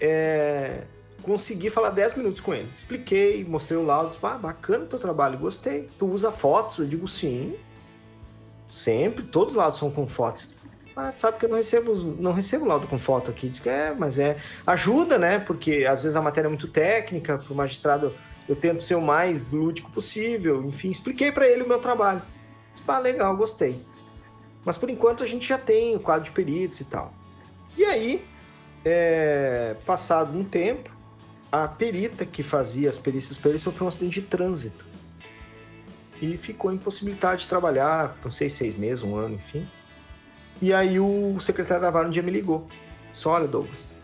É... 0.00 0.82
Consegui 1.22 1.70
falar 1.70 1.90
10 1.90 2.16
minutos 2.16 2.40
com 2.40 2.54
ele. 2.54 2.70
Expliquei, 2.76 3.44
mostrei 3.44 3.78
o 3.78 3.84
laudo. 3.84 4.10
Disse, 4.10 4.20
ah, 4.22 4.38
bacana 4.38 4.84
o 4.84 4.86
teu 4.86 4.98
trabalho, 4.98 5.38
gostei. 5.38 5.88
Tu 5.98 6.06
usa 6.06 6.30
fotos? 6.30 6.78
Eu 6.78 6.86
digo 6.86 7.08
sim. 7.08 7.56
Sempre, 8.68 9.24
todos 9.24 9.54
os 9.54 9.56
laudos 9.56 9.78
são 9.78 9.90
com 9.90 10.06
fotos. 10.06 10.48
Ah, 11.00 11.12
sabe 11.16 11.38
que 11.38 11.44
eu 11.44 11.48
não 11.48 11.58
recebo, 11.58 11.94
não 11.94 12.32
recebo 12.32 12.64
laudo 12.64 12.88
com 12.88 12.98
foto 12.98 13.30
aqui. 13.30 13.48
Diz 13.48 13.60
que 13.60 13.68
é, 13.68 13.94
mas 13.96 14.18
é. 14.18 14.36
Ajuda, 14.66 15.16
né? 15.16 15.38
Porque 15.38 15.86
às 15.88 16.02
vezes 16.02 16.16
a 16.16 16.20
matéria 16.20 16.48
é 16.48 16.50
muito 16.50 16.66
técnica, 16.66 17.38
para 17.38 17.52
o 17.52 17.56
magistrado 17.56 18.12
eu 18.48 18.56
tento 18.56 18.82
ser 18.82 18.96
o 18.96 19.00
mais 19.00 19.52
lúdico 19.52 19.92
possível. 19.92 20.64
Enfim, 20.64 20.90
expliquei 20.90 21.30
para 21.30 21.46
ele 21.46 21.62
o 21.62 21.68
meu 21.68 21.78
trabalho. 21.78 22.20
Disse, 22.72 22.82
ah, 22.88 22.98
legal, 22.98 23.36
gostei. 23.36 23.80
Mas 24.64 24.76
por 24.76 24.90
enquanto 24.90 25.22
a 25.22 25.26
gente 25.26 25.46
já 25.46 25.56
tem 25.56 25.94
o 25.94 26.00
quadro 26.00 26.24
de 26.24 26.32
peritos 26.32 26.80
e 26.80 26.84
tal. 26.84 27.14
E 27.76 27.84
aí, 27.84 28.26
é, 28.84 29.76
passado 29.86 30.36
um 30.36 30.42
tempo, 30.42 30.90
a 31.52 31.68
perita 31.68 32.26
que 32.26 32.42
fazia 32.42 32.90
as 32.90 32.98
perícias 32.98 33.38
para 33.38 33.50
ele 33.50 33.60
sofreu 33.60 33.84
um 33.84 33.88
acidente 33.88 34.20
de 34.20 34.26
trânsito. 34.26 34.84
E 36.20 36.36
ficou 36.36 36.72
impossibilitado 36.72 37.36
de 37.36 37.46
trabalhar, 37.46 38.18
não 38.24 38.32
sei, 38.32 38.50
seis 38.50 38.74
meses, 38.76 39.04
um 39.04 39.14
ano, 39.14 39.36
enfim. 39.36 39.64
E 40.60 40.72
aí 40.72 40.98
o 40.98 41.38
secretário 41.40 41.82
da 41.82 41.90
vara 41.90 42.08
um 42.08 42.10
dia 42.10 42.22
me 42.22 42.32
ligou. 42.32 42.66
Só, 43.12 43.30
olha, 43.30 43.46
Douglas, 43.46 43.94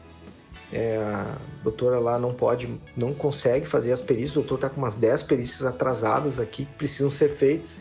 é, 0.72 0.96
a 0.96 1.36
doutora 1.62 1.98
lá 1.98 2.18
não 2.18 2.32
pode, 2.32 2.80
não 2.96 3.12
consegue 3.12 3.66
fazer 3.66 3.92
as 3.92 4.00
perícias, 4.00 4.32
o 4.32 4.40
doutor 4.40 4.56
está 4.56 4.68
com 4.68 4.80
umas 4.80 4.94
10 4.94 5.22
perícias 5.24 5.64
atrasadas 5.64 6.40
aqui 6.40 6.64
que 6.64 6.74
precisam 6.74 7.10
ser 7.10 7.28
feitas 7.28 7.78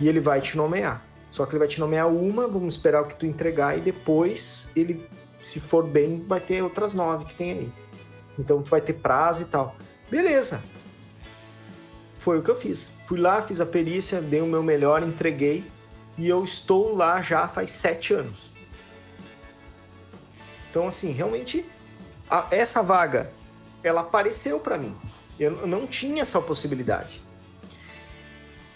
e 0.00 0.08
ele 0.08 0.20
vai 0.20 0.40
te 0.40 0.56
nomear. 0.56 1.04
Só 1.30 1.44
que 1.44 1.52
ele 1.52 1.58
vai 1.58 1.68
te 1.68 1.80
nomear 1.80 2.08
uma, 2.08 2.46
vamos 2.46 2.74
esperar 2.74 3.02
o 3.02 3.06
que 3.06 3.16
tu 3.16 3.26
entregar 3.26 3.76
e 3.76 3.80
depois 3.80 4.68
ele, 4.74 5.06
se 5.42 5.60
for 5.60 5.86
bem, 5.86 6.24
vai 6.26 6.40
ter 6.40 6.62
outras 6.62 6.94
nove 6.94 7.26
que 7.26 7.34
tem 7.34 7.50
aí. 7.52 7.72
Então 8.38 8.62
tu 8.62 8.70
vai 8.70 8.80
ter 8.80 8.94
prazo 8.94 9.42
e 9.42 9.46
tal. 9.46 9.76
Beleza. 10.10 10.62
Foi 12.18 12.38
o 12.38 12.42
que 12.42 12.50
eu 12.50 12.56
fiz. 12.56 12.90
Fui 13.06 13.18
lá, 13.18 13.42
fiz 13.42 13.60
a 13.60 13.66
perícia, 13.66 14.20
dei 14.20 14.40
o 14.40 14.46
meu 14.46 14.62
melhor, 14.62 15.02
entreguei 15.02 15.64
e 16.18 16.28
eu 16.28 16.42
estou 16.42 16.94
lá 16.94 17.20
já 17.20 17.46
faz 17.48 17.72
sete 17.72 18.14
anos. 18.14 18.50
Então, 20.70 20.88
assim, 20.88 21.10
realmente, 21.10 21.64
a, 22.28 22.48
essa 22.50 22.82
vaga, 22.82 23.30
ela 23.82 24.02
apareceu 24.02 24.60
para 24.60 24.76
mim. 24.76 24.94
Eu 25.38 25.66
não 25.66 25.86
tinha 25.86 26.22
essa 26.22 26.40
possibilidade. 26.40 27.22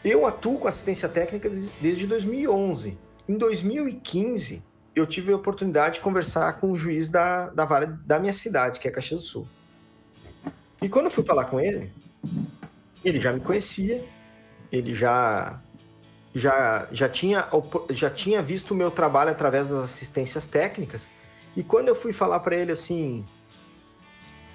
Eu 0.05 0.27
atuo 0.27 0.59
com 0.59 0.69
assistência 0.69 1.09
técnica 1.09 1.51
desde 1.81 2.07
2011. 2.07 2.99
Em 3.29 3.37
2015, 3.37 4.63
eu 4.95 5.07
tive 5.07 5.33
a 5.33 5.37
oportunidade 5.37 5.97
de 5.97 6.01
conversar 6.01 6.55
com 6.55 6.73
o 6.73 6.77
juiz 6.77 7.09
da, 7.09 7.51
da 7.51 7.65
vara 7.65 7.87
da 7.87 8.19
minha 8.19 8.33
cidade, 8.33 8.81
que 8.81 8.89
é 8.89 8.91
Caxias 8.91 9.21
do 9.21 9.27
Sul. 9.27 9.49
E 10.83 10.89
quando 10.89 11.07
eu 11.07 11.11
fui 11.11 11.25
falar 11.25 11.45
com 11.45 11.61
ele, 11.61 11.93
ele 13.05 13.21
já 13.21 13.33
me 13.33 13.41
conhecia, 13.41 14.05
ele 14.73 14.95
já 14.95 15.61
já, 16.35 16.89
já, 16.93 17.09
tinha, 17.09 17.49
já 17.91 18.11
tinha 18.11 18.43
visto 18.43 18.71
o 18.73 18.75
meu 18.75 18.91
trabalho 18.91 19.31
através 19.31 19.69
das 19.69 19.85
assistências 19.85 20.47
técnicas. 20.47 21.11
E 21.57 21.63
quando 21.63 21.89
eu 21.89 21.95
fui 21.95 22.13
falar 22.13 22.41
para 22.41 22.55
ele 22.55 22.73
assim: 22.73 23.25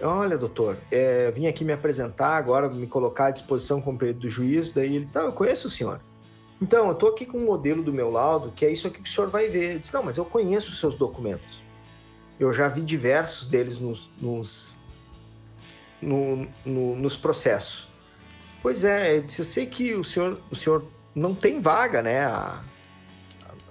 Olha, 0.02 0.38
doutor, 0.38 0.78
é, 0.92 1.32
vim 1.32 1.48
aqui 1.48 1.64
me 1.64 1.74
apresentar, 1.74 2.38
agora 2.38 2.70
me 2.70 2.88
colocar 2.88 3.28
à 3.28 3.32
disposição 3.32 3.82
como 3.82 3.98
perito 3.98 4.22
do 4.22 4.30
juízo. 4.30 4.74
Daí 4.76 4.96
ele 4.96 5.02
disse: 5.02 5.18
Ah, 5.18 5.24
eu 5.24 5.32
conheço 5.32 5.68
o 5.68 5.72
senhor. 5.72 6.00
Então, 6.62 6.88
eu 6.88 6.94
estou 6.94 7.10
aqui 7.10 7.26
com 7.26 7.38
um 7.38 7.46
modelo 7.46 7.84
do 7.84 7.92
meu 7.92 8.10
laudo, 8.10 8.52
que 8.52 8.66
é 8.66 8.72
isso 8.72 8.88
aqui 8.88 9.02
que 9.02 9.10
o 9.10 9.12
senhor 9.12 9.30
vai 9.30 9.50
ver. 9.50 9.72
Ele 9.72 9.80
disse: 9.80 9.94
Não, 9.94 10.04
mas 10.04 10.18
eu 10.18 10.26
conheço 10.26 10.72
os 10.72 10.80
seus 10.80 10.96
documentos. 10.96 11.64
Eu 12.40 12.52
já 12.52 12.68
vi 12.68 12.82
diversos 12.82 13.48
deles 13.48 13.80
nos, 13.80 14.10
nos, 14.22 14.76
no, 16.02 16.48
no, 16.66 16.96
nos 16.96 17.16
processos. 17.18 17.88
Pois 18.62 18.84
é, 18.84 19.18
eu 19.18 19.22
disse: 19.22 19.40
Eu 19.40 19.46
sei 19.46 19.66
que 19.66 19.94
o 19.94 20.04
senhor, 20.04 20.40
o 20.50 20.56
senhor 20.56 20.86
não 21.16 21.34
tem 21.34 21.62
vaga, 21.62 22.02
né? 22.02 22.26
A, 22.26 22.62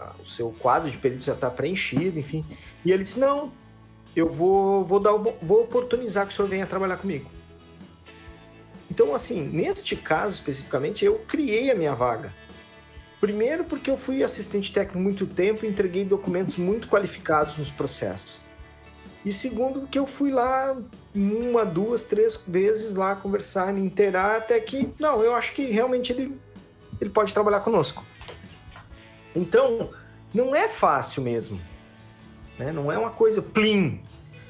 a, 0.01 0.13
o 0.23 0.27
seu 0.27 0.51
quadro 0.51 0.91
de 0.91 0.97
peritos 0.97 1.25
já 1.25 1.35
está 1.35 1.51
preenchido, 1.51 2.19
enfim. 2.19 2.45
E 2.85 2.91
ele 2.91 3.03
disse: 3.03 3.21
Não, 3.21 3.53
eu 4.17 4.29
vou, 4.29 4.85
vou, 4.85 4.99
dar, 4.99 5.13
vou 5.13 5.63
oportunizar 5.63 6.27
que 6.27 6.33
o 6.33 6.37
senhor 6.37 6.49
venha 6.49 6.67
trabalhar 6.67 6.97
comigo. 6.97 7.31
Então, 8.91 9.15
assim, 9.15 9.43
neste 9.43 9.97
caso 9.97 10.37
especificamente, 10.37 11.05
eu 11.05 11.19
criei 11.27 11.71
a 11.71 11.75
minha 11.75 11.95
vaga. 11.95 12.33
Primeiro, 13.21 13.65
porque 13.65 13.91
eu 13.91 13.97
fui 13.97 14.23
assistente 14.23 14.73
técnico 14.73 14.99
muito 14.99 15.27
tempo 15.27 15.65
e 15.65 15.69
entreguei 15.69 16.05
documentos 16.05 16.57
muito 16.57 16.89
qualificados 16.89 17.57
nos 17.57 17.71
processos. 17.71 18.39
E 19.25 19.33
segundo, 19.33 19.81
porque 19.81 19.99
eu 19.99 20.07
fui 20.07 20.31
lá 20.31 20.77
uma, 21.15 21.65
duas, 21.65 22.03
três 22.03 22.37
vezes 22.47 22.95
lá 22.95 23.17
conversar, 23.17 23.73
me 23.73 23.81
inteirar, 23.81 24.37
até 24.37 24.61
que, 24.61 24.91
não, 24.99 25.23
eu 25.23 25.35
acho 25.35 25.55
que 25.55 25.65
realmente 25.65 26.13
ele, 26.13 26.39
ele 27.01 27.11
pode 27.11 27.33
trabalhar 27.33 27.61
conosco. 27.61 28.05
Então, 29.35 29.91
não 30.33 30.55
é 30.55 30.69
fácil 30.69 31.23
mesmo. 31.23 31.61
Né? 32.59 32.73
Não 32.73 32.91
é 32.91 32.99
uma 32.99 33.11
coisa 33.11 33.43
plim. 33.43 34.01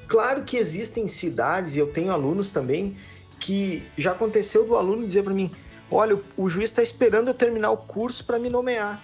Claro 0.07 0.45
que 0.45 0.57
existem 0.57 1.09
cidades, 1.09 1.75
e 1.75 1.79
eu 1.79 1.93
tenho 1.93 2.11
alunos 2.11 2.51
também, 2.51 2.97
que 3.41 3.87
já 3.97 4.13
aconteceu 4.13 4.67
do 4.67 4.77
aluno 4.77 5.07
dizer 5.07 5.23
para 5.23 5.35
mim: 5.35 5.51
olha, 5.91 6.21
o 6.37 6.49
juiz 6.49 6.71
está 6.71 6.83
esperando 6.83 7.29
eu 7.29 7.35
terminar 7.35 7.71
o 7.71 7.77
curso 7.77 8.25
para 8.25 8.39
me 8.39 8.49
nomear. 8.49 9.03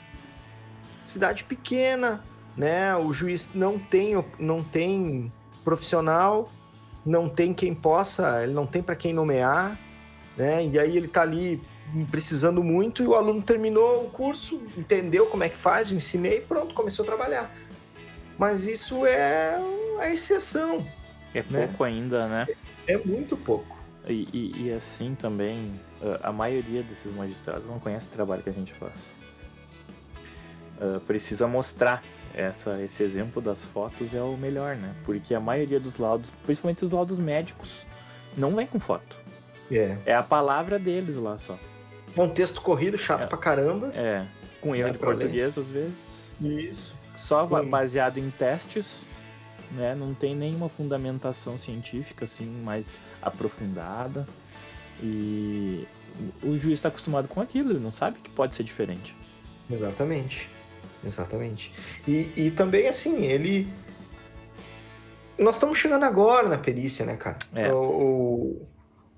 Cidade 1.05 1.45
pequena, 1.45 2.23
né? 2.57 2.95
O 2.97 3.13
juiz 3.13 3.51
não 3.55 3.79
tem, 3.79 4.23
não 4.39 4.63
tem 4.63 5.33
profissional, 5.65 6.51
não 7.05 7.29
tem 7.29 7.55
quem 7.55 7.75
possa, 7.75 8.43
ele 8.43 8.53
não 8.53 8.67
tem 8.67 8.83
para 8.83 8.95
quem 8.95 9.13
nomear, 9.13 9.79
né? 10.37 10.67
E 10.67 10.79
aí 10.79 10.97
ele 10.97 11.07
está 11.07 11.23
ali 11.23 11.61
precisando 12.11 12.63
muito 12.63 13.03
e 13.03 13.07
o 13.07 13.15
aluno 13.15 13.43
terminou 13.43 14.05
o 14.07 14.11
curso, 14.11 14.63
entendeu 14.77 15.27
como 15.27 15.45
é 15.45 15.49
que 15.49 15.57
faz, 15.57 15.91
eu 15.91 15.97
ensinei 15.97 16.39
e 16.39 16.41
pronto, 16.41 16.75
começou 16.75 17.05
a 17.05 17.07
trabalhar. 17.07 17.55
Mas 18.39 18.67
isso 18.67 19.05
é 19.05 19.57
a 19.99 20.11
exceção. 20.11 20.87
É 21.35 21.43
né? 21.51 21.67
pouco 21.67 21.85
ainda, 21.85 22.27
né? 22.27 22.47
É, 22.87 22.95
é 22.95 22.99
muito 22.99 23.37
pouco. 23.37 23.79
E, 24.09 24.27
e, 24.33 24.65
e, 24.65 24.73
assim 24.73 25.15
também, 25.15 25.79
a 26.23 26.33
maioria 26.33 26.83
desses 26.83 27.13
magistrados 27.15 27.67
não 27.67 27.79
conhece 27.79 28.07
o 28.07 28.11
trabalho 28.11 28.43
que 28.43 28.49
a 28.51 28.53
gente 28.53 28.73
faz. 28.73 28.95
Uh, 30.81 30.99
precisa 31.01 31.47
mostrar 31.47 32.03
essa, 32.35 32.81
esse 32.83 33.03
exemplo 33.03 33.43
das 33.43 33.63
fotos 33.65 34.15
é 34.15 34.23
o 34.23 34.37
melhor, 34.37 34.77
né? 34.77 34.95
Porque 35.05 35.35
a 35.35 35.41
maioria 35.41 35.79
dos 35.79 35.99
laudos, 35.99 36.31
principalmente 36.45 36.85
os 36.85 36.93
laudos 36.93 37.19
médicos, 37.19 37.87
não 38.37 38.55
vem 38.55 38.67
com 38.67 38.81
foto. 38.81 39.17
É. 39.71 39.99
É 40.07 40.15
a 40.15 40.23
palavra 40.23 40.79
deles 40.79 41.17
lá 41.17 41.37
só. 41.39 41.59
É 42.17 42.21
um 42.21 42.29
texto 42.29 42.61
corrido, 42.61 42.99
chato 42.99 43.23
é. 43.23 43.27
pra 43.27 43.39
caramba. 43.39 43.93
É. 43.95 44.25
Com 44.61 44.75
erro 44.75 44.91
de 44.91 44.99
português, 44.99 45.57
ler. 45.57 45.63
às 45.63 45.71
vezes. 45.71 46.35
Isso 46.41 47.01
só 47.21 47.47
baseado 47.47 48.19
em 48.19 48.31
testes, 48.31 49.07
né? 49.71 49.95
Não 49.95 50.15
tem 50.15 50.35
nenhuma 50.35 50.69
fundamentação 50.69 51.59
científica 51.59 52.25
assim 52.25 52.47
mais 52.47 53.01
aprofundada. 53.23 54.25
E 55.03 55.87
o 56.43 56.59
juiz 56.59 56.79
está 56.79 56.89
acostumado 56.89 57.29
com 57.29 57.41
aquilo, 57.41 57.71
ele 57.71 57.79
não 57.79 57.93
sabe 57.93 58.21
que 58.21 58.31
pode 58.31 58.55
ser 58.57 58.65
diferente. 58.65 59.17
Exatamente. 59.71 60.49
Exatamente. 61.05 61.73
E, 62.07 62.33
e 62.37 62.51
também, 62.51 62.89
assim, 62.89 63.25
ele. 63.25 63.69
Nós 65.39 65.57
estamos 65.57 65.79
chegando 65.79 66.05
agora 66.05 66.49
na 66.49 66.59
perícia, 66.59 67.07
né, 67.07 67.17
cara? 67.17 67.39
É. 67.55 67.73
O, 67.73 68.67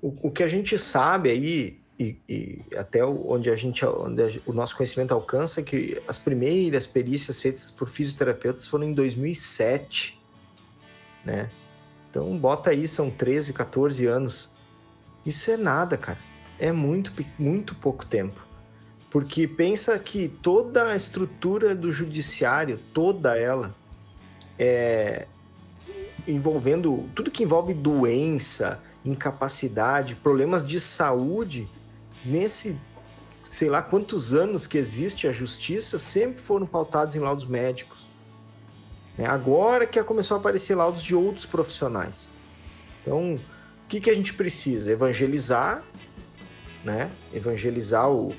o, 0.01 0.29
o 0.29 0.31
que 0.31 0.43
a 0.45 0.49
gente 0.49 0.79
sabe 0.79 1.31
aí 1.31 1.82
e, 1.99 2.17
e, 2.29 2.63
até 2.77 3.05
onde 3.05 3.51
a 3.51 3.57
gente 3.57 3.85
onde 3.85 4.43
o 4.47 4.53
nosso 4.53 4.77
conhecimento 4.77 5.13
alcança 5.13 5.63
que 5.63 6.03
as 6.09 6.19
primeiras 6.19 6.87
perícias 6.87 7.39
feitas 7.39 7.71
por 7.71 7.89
fisioterapeutas 7.89 8.67
foram 8.67 8.85
em 8.85 8.93
2007 8.93 10.23
né? 11.25 11.49
Então 12.11 12.37
bota 12.37 12.71
aí, 12.71 12.87
são 12.87 13.11
13, 13.11 13.53
14 13.53 14.07
anos. 14.07 14.51
Isso 15.25 15.51
é 15.51 15.57
nada, 15.57 15.97
cara. 15.97 16.19
É 16.59 16.71
muito, 16.73 17.13
muito 17.39 17.75
pouco 17.75 18.05
tempo. 18.05 18.47
Porque 19.11 19.47
pensa 19.47 19.99
que 19.99 20.29
toda 20.29 20.91
a 20.91 20.97
estrutura 20.97 21.75
do 21.75 21.93
judiciário, 21.93 22.79
toda 22.93 23.37
ela, 23.37 23.75
é 24.59 25.27
envolvendo 26.27 27.09
tudo 27.15 27.31
que 27.31 27.43
envolve 27.43 27.75
doença, 27.75 28.81
incapacidade, 29.05 30.15
problemas 30.15 30.65
de 30.65 30.79
saúde, 30.79 31.69
nesse 32.25 32.77
sei 33.53 33.69
lá 33.69 33.83
quantos 33.83 34.33
anos 34.33 34.67
que 34.67 34.79
existe 34.79 35.29
a 35.29 35.33
justiça, 35.33 35.99
sempre 35.99 36.41
foram 36.41 36.67
pautados 36.67 37.15
em 37.15 37.19
laudos 37.19 37.45
médicos. 37.45 38.09
É 39.19 39.27
agora 39.27 39.87
que 39.87 40.03
começou 40.03 40.39
a 40.39 40.41
aparecer 40.41 40.75
laudos 40.75 41.03
de 41.03 41.15
outros 41.15 41.45
profissionais. 41.45 42.31
Então, 43.03 43.35
o 43.35 43.41
que, 43.89 44.01
que 44.01 44.09
a 44.09 44.15
gente 44.15 44.33
precisa? 44.33 44.91
Evangelizar, 44.91 45.85
né? 46.83 47.11
Evangelizar 47.31 48.11
o, 48.11 48.35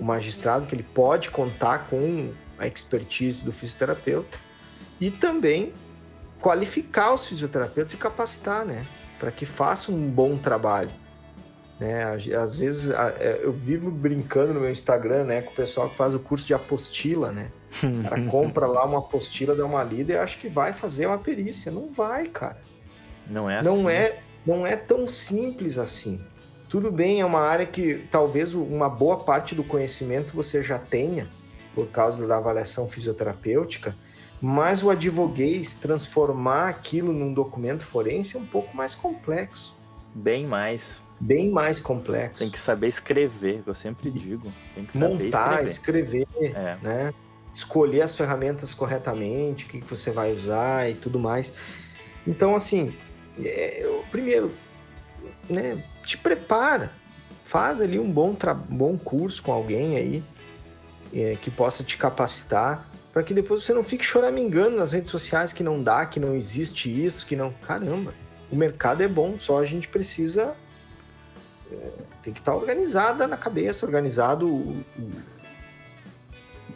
o 0.00 0.04
magistrado, 0.04 0.66
que 0.66 0.74
ele 0.74 0.82
pode 0.82 1.30
contar 1.30 1.86
com 1.88 2.32
a 2.58 2.66
expertise 2.66 3.44
do 3.44 3.52
fisioterapeuta 3.52 4.36
e 5.00 5.12
também 5.12 5.72
qualificar 6.40 7.14
os 7.14 7.24
fisioterapeutas 7.24 7.92
e 7.92 7.96
capacitar, 7.96 8.64
né? 8.64 8.84
Para 9.16 9.30
que 9.30 9.46
façam 9.46 9.94
um 9.94 10.10
bom 10.10 10.36
trabalho. 10.36 10.90
Né? 11.78 12.02
Às 12.34 12.56
vezes 12.56 12.88
é, 12.90 13.40
eu 13.42 13.52
vivo 13.52 13.90
brincando 13.90 14.54
no 14.54 14.60
meu 14.60 14.70
Instagram, 14.70 15.24
né, 15.24 15.42
com 15.42 15.52
o 15.52 15.54
pessoal 15.54 15.90
que 15.90 15.96
faz 15.96 16.14
o 16.14 16.18
curso 16.18 16.46
de 16.46 16.54
apostila, 16.54 17.30
né? 17.30 17.50
O 17.82 18.02
cara 18.02 18.22
compra 18.30 18.66
lá 18.66 18.84
uma 18.86 18.98
apostila, 18.98 19.54
dá 19.54 19.64
uma 19.64 19.84
lida 19.84 20.14
e 20.14 20.16
acha 20.16 20.38
que 20.38 20.48
vai 20.48 20.72
fazer 20.72 21.06
uma 21.06 21.18
perícia. 21.18 21.70
Não 21.70 21.92
vai, 21.92 22.26
cara. 22.26 22.58
Não 23.28 23.50
é 23.50 23.62
não 23.62 23.74
assim. 23.74 23.88
É, 23.88 24.20
não 24.46 24.66
é 24.66 24.74
tão 24.74 25.06
simples 25.06 25.76
assim. 25.76 26.24
Tudo 26.68 26.90
bem, 26.90 27.20
é 27.20 27.24
uma 27.24 27.40
área 27.40 27.66
que 27.66 28.06
talvez 28.10 28.54
uma 28.54 28.88
boa 28.88 29.18
parte 29.18 29.54
do 29.54 29.62
conhecimento 29.62 30.34
você 30.34 30.62
já 30.62 30.78
tenha 30.78 31.28
por 31.74 31.88
causa 31.88 32.26
da 32.26 32.38
avaliação 32.38 32.88
fisioterapêutica, 32.88 33.94
mas 34.40 34.82
o 34.82 34.90
advoguês 34.90 35.76
transformar 35.76 36.68
aquilo 36.68 37.12
num 37.12 37.32
documento 37.32 37.84
forense 37.84 38.36
é 38.36 38.40
um 38.40 38.46
pouco 38.46 38.74
mais 38.74 38.94
complexo. 38.94 39.76
Bem 40.14 40.46
mais 40.46 41.05
bem 41.18 41.50
mais 41.50 41.80
complexo. 41.80 42.38
Tem 42.38 42.50
que 42.50 42.60
saber 42.60 42.88
escrever, 42.88 43.62
eu 43.66 43.74
sempre 43.74 44.10
digo. 44.10 44.52
Tem 44.74 44.84
que 44.84 44.92
saber 44.92 45.24
Montar, 45.24 45.64
escrever, 45.64 46.26
escrever 46.28 46.56
é. 46.56 46.78
né? 46.82 47.14
Escolher 47.52 48.02
as 48.02 48.14
ferramentas 48.14 48.74
corretamente, 48.74 49.64
o 49.64 49.68
que, 49.68 49.80
você 49.80 50.10
vai 50.10 50.32
usar 50.32 50.90
e 50.90 50.94
tudo 50.94 51.18
mais. 51.18 51.52
Então, 52.26 52.54
assim, 52.54 52.94
é, 53.42 53.82
eu, 53.82 54.04
primeiro, 54.10 54.50
né, 55.48 55.82
te 56.04 56.18
prepara, 56.18 56.92
faz 57.44 57.80
ali 57.80 57.98
um 57.98 58.10
bom, 58.10 58.36
bom 58.68 58.98
curso 58.98 59.42
com 59.42 59.52
alguém 59.52 59.96
aí 59.96 60.22
é, 61.14 61.36
que 61.40 61.50
possa 61.50 61.82
te 61.82 61.96
capacitar 61.96 62.86
para 63.10 63.22
que 63.22 63.32
depois 63.32 63.64
você 63.64 63.72
não 63.72 63.82
fique 63.82 64.04
choramingando 64.04 64.76
nas 64.76 64.92
redes 64.92 65.10
sociais 65.10 65.50
que 65.50 65.62
não 65.62 65.82
dá, 65.82 66.04
que 66.04 66.20
não 66.20 66.34
existe 66.34 66.90
isso, 67.06 67.26
que 67.26 67.34
não. 67.34 67.50
Caramba, 67.50 68.12
o 68.52 68.56
mercado 68.56 69.02
é 69.02 69.08
bom, 69.08 69.38
só 69.38 69.58
a 69.58 69.64
gente 69.64 69.88
precisa 69.88 70.54
tem 72.22 72.32
que 72.32 72.40
estar 72.40 72.54
organizada 72.54 73.26
na 73.26 73.36
cabeça, 73.36 73.86
organizado 73.86 74.48
o, 74.48 74.84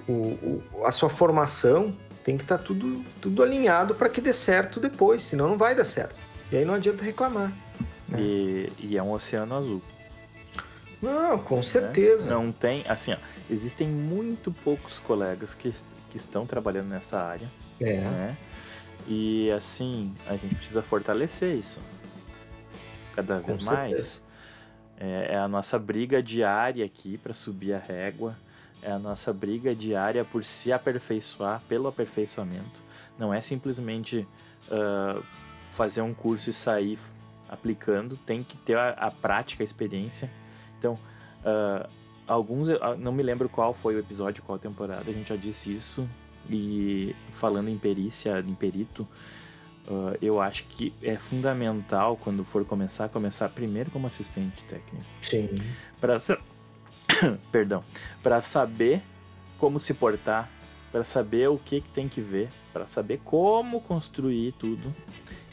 o, 0.09 0.13
o, 0.13 0.85
a 0.85 0.93
sua 0.93 1.09
formação, 1.09 1.97
tem 2.25 2.37
que 2.37 2.43
estar 2.43 2.59
tudo, 2.59 3.05
tudo 3.21 3.43
alinhado 3.43 3.95
para 3.95 4.09
que 4.09 4.21
dê 4.21 4.33
certo 4.33 4.81
depois, 4.81 5.23
senão 5.23 5.49
não 5.49 5.59
vai 5.59 5.75
dar 5.75 5.85
certo. 5.85 6.17
E 6.51 6.57
aí 6.57 6.65
não 6.65 6.75
adianta 6.75 7.05
reclamar. 7.05 7.53
Né? 8.09 8.21
E, 8.21 8.73
e, 8.79 8.99
é 8.99 9.03
um 9.03 9.13
oceano 9.13 9.57
azul. 9.57 9.83
Não, 11.01 11.39
com 11.39 11.57
né? 11.57 11.63
certeza. 11.63 12.31
Não 12.31 12.53
tem, 12.53 12.85
assim, 12.89 13.13
ó, 13.13 13.17
existem 13.49 13.89
muito 13.89 14.53
poucos 14.53 14.99
colegas 14.99 15.55
que, 15.55 15.73
que 16.11 16.17
estão 16.17 16.45
trabalhando 16.45 16.89
nessa 16.89 17.21
área. 17.21 17.51
É. 17.81 17.99
Né? 17.99 18.37
E 19.07 19.51
assim, 19.53 20.15
a 20.27 20.37
gente 20.37 20.55
precisa 20.55 20.83
fortalecer 20.83 21.57
isso 21.57 21.81
cada 23.15 23.39
vez 23.39 23.65
mais. 23.65 24.23
É, 25.01 25.33
é 25.33 25.39
a 25.39 25.49
nossa 25.49 25.79
briga 25.79 26.23
diária 26.23 26.85
aqui 26.85 27.17
para 27.17 27.33
subir 27.33 27.73
a 27.73 27.79
régua. 27.79 28.37
É 28.83 28.93
a 28.93 28.99
nossa 28.99 29.33
briga 29.33 29.75
diária 29.75 30.25
por 30.25 30.45
se 30.45 30.73
aperfeiçoar, 30.73 31.63
pelo 31.69 31.89
aperfeiçoamento. 31.89 32.83
Não 33.19 33.33
é 33.33 33.41
simplesmente 33.41 34.27
uh, 34.69 35.23
fazer 35.73 36.03
um 36.03 36.15
curso 36.15 36.51
e 36.51 36.53
sair 36.53 36.99
aplicando, 37.49 38.17
tem 38.17 38.43
que 38.43 38.57
ter 38.59 38.77
a, 38.77 38.91
a 38.91 39.11
prática, 39.11 39.63
a 39.63 39.65
experiência. 39.65 40.31
Então, 40.79 40.95
uh, 40.95 41.89
alguns, 42.27 42.69
não 42.99 43.13
me 43.13 43.23
lembro 43.23 43.49
qual 43.49 43.75
foi 43.75 43.97
o 43.97 43.99
episódio, 43.99 44.43
qual 44.43 44.59
temporada, 44.59 45.11
a 45.11 45.13
gente 45.13 45.29
já 45.29 45.37
disse 45.37 45.75
isso. 45.75 46.09
E 46.49 47.15
falando 47.33 47.69
em 47.69 47.77
perícia, 47.77 48.41
em 48.41 48.55
perito, 48.55 49.07
Uh, 49.89 50.17
eu 50.21 50.41
acho 50.41 50.65
que 50.65 50.93
é 51.03 51.17
fundamental 51.17 52.17
quando 52.17 52.45
for 52.45 52.65
começar, 52.65 53.09
começar 53.09 53.49
primeiro 53.49 53.91
como 53.91 54.07
assistente 54.07 54.63
técnico. 54.69 55.05
Sim. 55.23 55.49
Para 56.01 56.19
perdão, 57.51 57.83
para 58.23 58.43
saber 58.43 59.03
como 59.59 59.81
se 59.81 59.93
portar, 59.95 60.49
para 60.93 61.05
saber 61.05 61.49
o 61.49 61.59
que, 61.59 61.81
que 61.81 61.89
tem 61.89 62.09
que 62.09 62.21
ver, 62.21 62.49
para 62.73 62.87
saber 62.87 63.21
como 63.25 63.81
construir 63.81 64.53
tudo. 64.53 64.95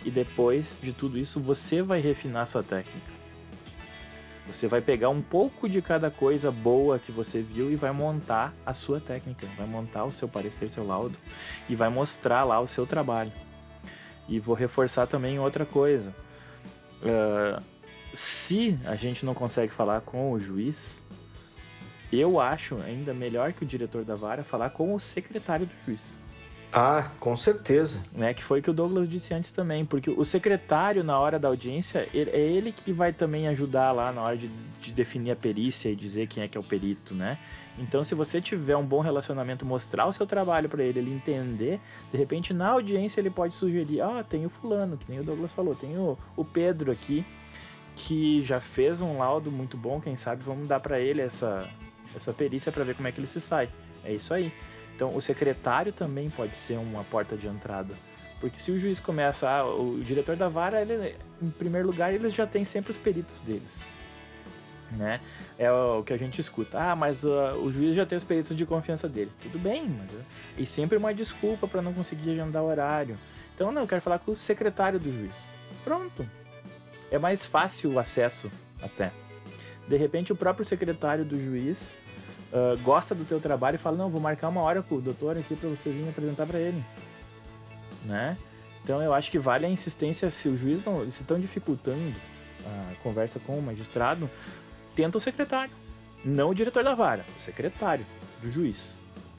E 0.06 0.12
depois 0.12 0.80
de 0.82 0.94
tudo 0.94 1.18
isso, 1.18 1.40
você 1.40 1.82
vai 1.82 2.00
refinar 2.00 2.48
sua 2.48 2.63
técnica. 2.63 3.18
Você 4.46 4.66
vai 4.66 4.80
pegar 4.80 5.10
um 5.10 5.22
pouco 5.22 5.68
de 5.68 5.82
cada 5.82 6.10
coisa 6.10 6.50
boa 6.50 6.98
que 6.98 7.12
você 7.12 7.42
viu 7.42 7.70
e 7.70 7.76
vai 7.76 7.92
montar 7.92 8.54
a 8.66 8.74
sua 8.74 9.02
técnica, 9.02 9.46
vai 9.58 9.68
montar 9.68 10.06
o 10.06 10.10
seu 10.10 10.28
parecer, 10.28 10.72
seu 10.72 10.88
laudo 10.88 11.18
e 11.68 11.76
vai 11.76 11.90
mostrar 11.90 12.46
lá 12.46 12.60
o 12.62 12.68
seu 12.68 12.86
trabalho. 12.88 13.32
E 14.28 14.40
vou 14.40 14.56
reforçar 14.56 15.08
também 15.08 15.40
outra 15.40 15.66
coisa. 15.66 16.13
Uh, 17.02 17.63
se 18.13 18.78
a 18.86 18.96
gente 18.96 19.26
não 19.26 19.34
consegue 19.34 19.72
falar 19.72 20.02
com 20.02 20.32
o 20.32 20.40
juiz, 20.40 21.04
eu 22.12 22.40
acho 22.40 22.78
ainda 22.78 23.13
melhor 23.13 23.54
que 23.54 23.63
o 23.63 23.68
diretor 23.68 24.04
da 24.04 24.16
vara 24.16 24.44
falar 24.44 24.70
com 24.70 24.94
o 24.94 25.00
secretário 25.00 25.66
do 25.66 25.74
juiz. 25.86 26.18
Ah, 26.80 27.10
com 27.20 27.36
certeza. 27.36 28.00
Né, 28.13 28.36
que 28.36 28.44
foi 28.44 28.60
o 28.60 28.62
que 28.62 28.70
o 28.70 28.74
Douglas 28.74 29.10
disse 29.10 29.34
antes 29.34 29.52
também, 29.52 29.84
porque 29.84 30.12
o 30.12 30.24
secretário, 30.24 31.04
na 31.04 31.18
hora 31.18 31.40
da 31.40 31.48
audiência, 31.48 32.08
ele, 32.13 32.30
é 32.30 32.40
ele 32.40 32.72
que 32.72 32.94
vai 32.94 33.12
também 33.12 33.48
ajudar 33.48 33.92
lá 33.92 34.12
na 34.12 34.22
hora 34.22 34.38
de, 34.38 34.48
de, 34.80 34.94
definir 34.94 35.32
a 35.32 35.36
perícia 35.36 35.90
e 35.90 35.96
dizer 35.96 36.28
quem 36.28 36.44
é 36.44 36.48
que 36.48 36.56
é 36.56 36.62
o 36.62 36.63
perito, 36.63 37.16
né? 37.16 37.40
Então, 37.80 38.04
se 38.04 38.13
você 38.13 38.40
tiver 38.40 38.78
um 38.78 38.86
bom 38.86 39.00
relacionamento, 39.00 39.66
mostrar 39.66 40.06
o 40.06 40.13
seu 40.13 40.28
trabalho 40.28 40.70
para 40.70 40.84
ele, 40.84 41.00
ele 41.00 41.12
entender, 41.12 41.80
de 42.12 42.18
repente 42.18 42.54
na 42.54 42.68
audiência 42.68 43.20
ele 43.20 43.32
pode 43.32 43.56
sugerir: 43.56 44.02
ah, 44.02 44.24
tem 44.24 44.46
o 44.46 44.50
Fulano, 44.50 44.98
que 44.98 45.10
nem 45.10 45.20
o 45.20 45.24
Douglas 45.24 45.52
falou, 45.54 45.74
tem 45.74 45.98
o, 45.98 46.16
o 46.36 46.46
Pedro 46.46 46.92
aqui, 46.92 47.26
que 47.96 48.44
já 48.44 48.60
fez 48.60 49.02
um 49.02 49.18
laudo 49.18 49.52
muito 49.52 49.76
bom, 49.76 50.00
quem 50.00 50.16
sabe 50.16 50.44
vamos 50.44 50.68
dar 50.68 50.80
para 50.80 51.00
ele 51.00 51.22
essa, 51.22 51.68
essa 52.16 52.32
perícia 52.32 52.72
para 52.72 52.84
ver 52.84 52.94
como 52.94 53.08
é 53.08 53.12
que 53.12 53.20
ele 53.20 53.26
se 53.26 53.42
sai. 53.42 53.68
É 54.06 54.13
isso 54.13 54.32
aí. 54.32 54.52
Então, 54.98 55.16
o 55.16 55.22
secretário 55.22 55.94
também 55.94 56.28
pode 56.28 56.58
ser 56.58 56.76
uma 56.80 57.04
porta 57.04 57.38
de 57.38 57.46
entrada. 57.46 57.94
Porque 58.42 58.60
se 58.60 58.72
o 58.72 58.80
juiz 58.80 59.00
começa, 59.00 59.48
ah, 59.48 59.64
o 59.64 60.00
diretor 60.04 60.36
da 60.36 60.48
vara, 60.48 60.82
ele, 60.82 61.16
em 61.40 61.52
primeiro 61.52 61.86
lugar, 61.86 62.12
eles 62.12 62.34
já 62.34 62.48
têm 62.48 62.66
sempre 62.66 62.94
os 62.94 62.98
peritos 62.98 63.40
deles. 63.42 63.86
Né? 64.90 65.22
É 65.56 65.72
o 65.72 66.02
que 66.02 66.12
a 66.12 66.18
gente 66.18 66.42
escuta. 66.42 66.80
Ah, 66.80 66.96
mas 66.96 67.24
uh, 67.24 67.54
o 67.64 67.72
juiz 67.72 67.94
já 67.94 68.08
tem 68.08 68.18
os 68.18 68.24
peritos 68.24 68.58
de 68.58 68.66
confiança 68.66 69.08
dele. 69.08 69.32
Tudo 69.44 69.60
bem, 69.60 69.88
mas. 69.88 70.12
Uh, 70.12 70.24
e 70.58 70.66
sempre 70.66 70.98
uma 70.98 71.14
desculpa 71.14 71.68
para 71.68 71.84
não 71.84 71.94
conseguir 71.94 72.32
agendar 72.32 72.64
o 72.64 72.68
horário. 72.68 73.16
Então, 73.54 73.72
não, 73.72 73.84
eu 73.84 73.88
quero 73.88 74.02
falar 74.02 74.18
com 74.18 74.32
o 74.32 74.40
secretário 74.40 75.00
do 75.00 75.12
juiz. 75.12 75.36
Pronto. 75.84 76.28
É 77.12 77.20
mais 77.20 77.46
fácil 77.46 77.92
o 77.92 78.00
acesso, 78.00 78.50
até. 78.82 79.12
De 79.88 79.96
repente, 79.96 80.34
o 80.34 80.36
próprio 80.36 80.66
secretário 80.66 81.24
do 81.24 81.38
juiz 81.40 81.96
uh, 82.52 82.78
gosta 82.84 83.14
do 83.14 83.26
teu 83.26 83.40
trabalho 83.40 83.76
e 83.76 83.78
fala, 83.78 83.98
não, 83.98 84.10
vou 84.10 84.22
marcar 84.22 84.50
uma 84.50 84.62
hora 84.62 84.82
com 84.82 84.96
o 84.96 85.02
doutor 85.02 85.38
aqui 85.38 85.56
para 85.56 85.70
você 85.70 85.90
vir 85.90 86.08
apresentar 86.08 86.46
para 86.46 86.60
ele. 86.60 86.84
Né? 88.06 88.38
Então 88.84 89.02
eu 89.02 89.14
acho 89.14 89.30
que 89.32 89.40
vale 89.40 89.66
a 89.66 89.70
insistência, 89.70 90.30
se 90.30 90.48
o 90.48 90.58
juiz 90.58 90.84
não 90.86 91.04
se 91.12 91.22
estão 91.22 91.40
dificultando 91.40 92.16
a 92.66 92.96
conversa 93.04 93.40
com 93.40 93.58
o 93.58 93.62
magistrado, 93.62 94.30
tenta 94.96 95.18
o 95.18 95.22
secretário. 95.22 95.74
Não 96.24 96.50
o 96.50 96.56
diretor 96.56 96.84
da 96.84 96.96
vara, 96.96 97.26
o 97.38 97.42
secretário 97.42 98.06
do 98.42 98.52
juiz. 98.52 98.98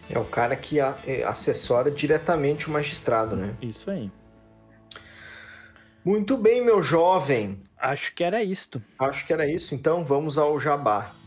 É 0.08 0.18
o 0.18 0.24
cara 0.24 0.56
que 0.56 0.80
é, 0.80 1.22
assessora 1.24 1.90
diretamente 1.90 2.68
o 2.68 2.70
magistrado, 2.70 3.36
né? 3.36 3.54
Isso 3.60 3.90
aí. 3.90 4.10
Muito 6.04 6.38
bem, 6.38 6.64
meu 6.64 6.82
jovem. 6.82 7.62
Acho 7.76 8.14
que 8.14 8.24
era 8.24 8.42
isto. 8.42 8.82
Acho 8.98 9.26
que 9.26 9.32
era 9.32 9.46
isso. 9.46 9.74
Então 9.74 10.04
vamos 10.04 10.38
ao 10.38 10.58
jabá 10.58 11.17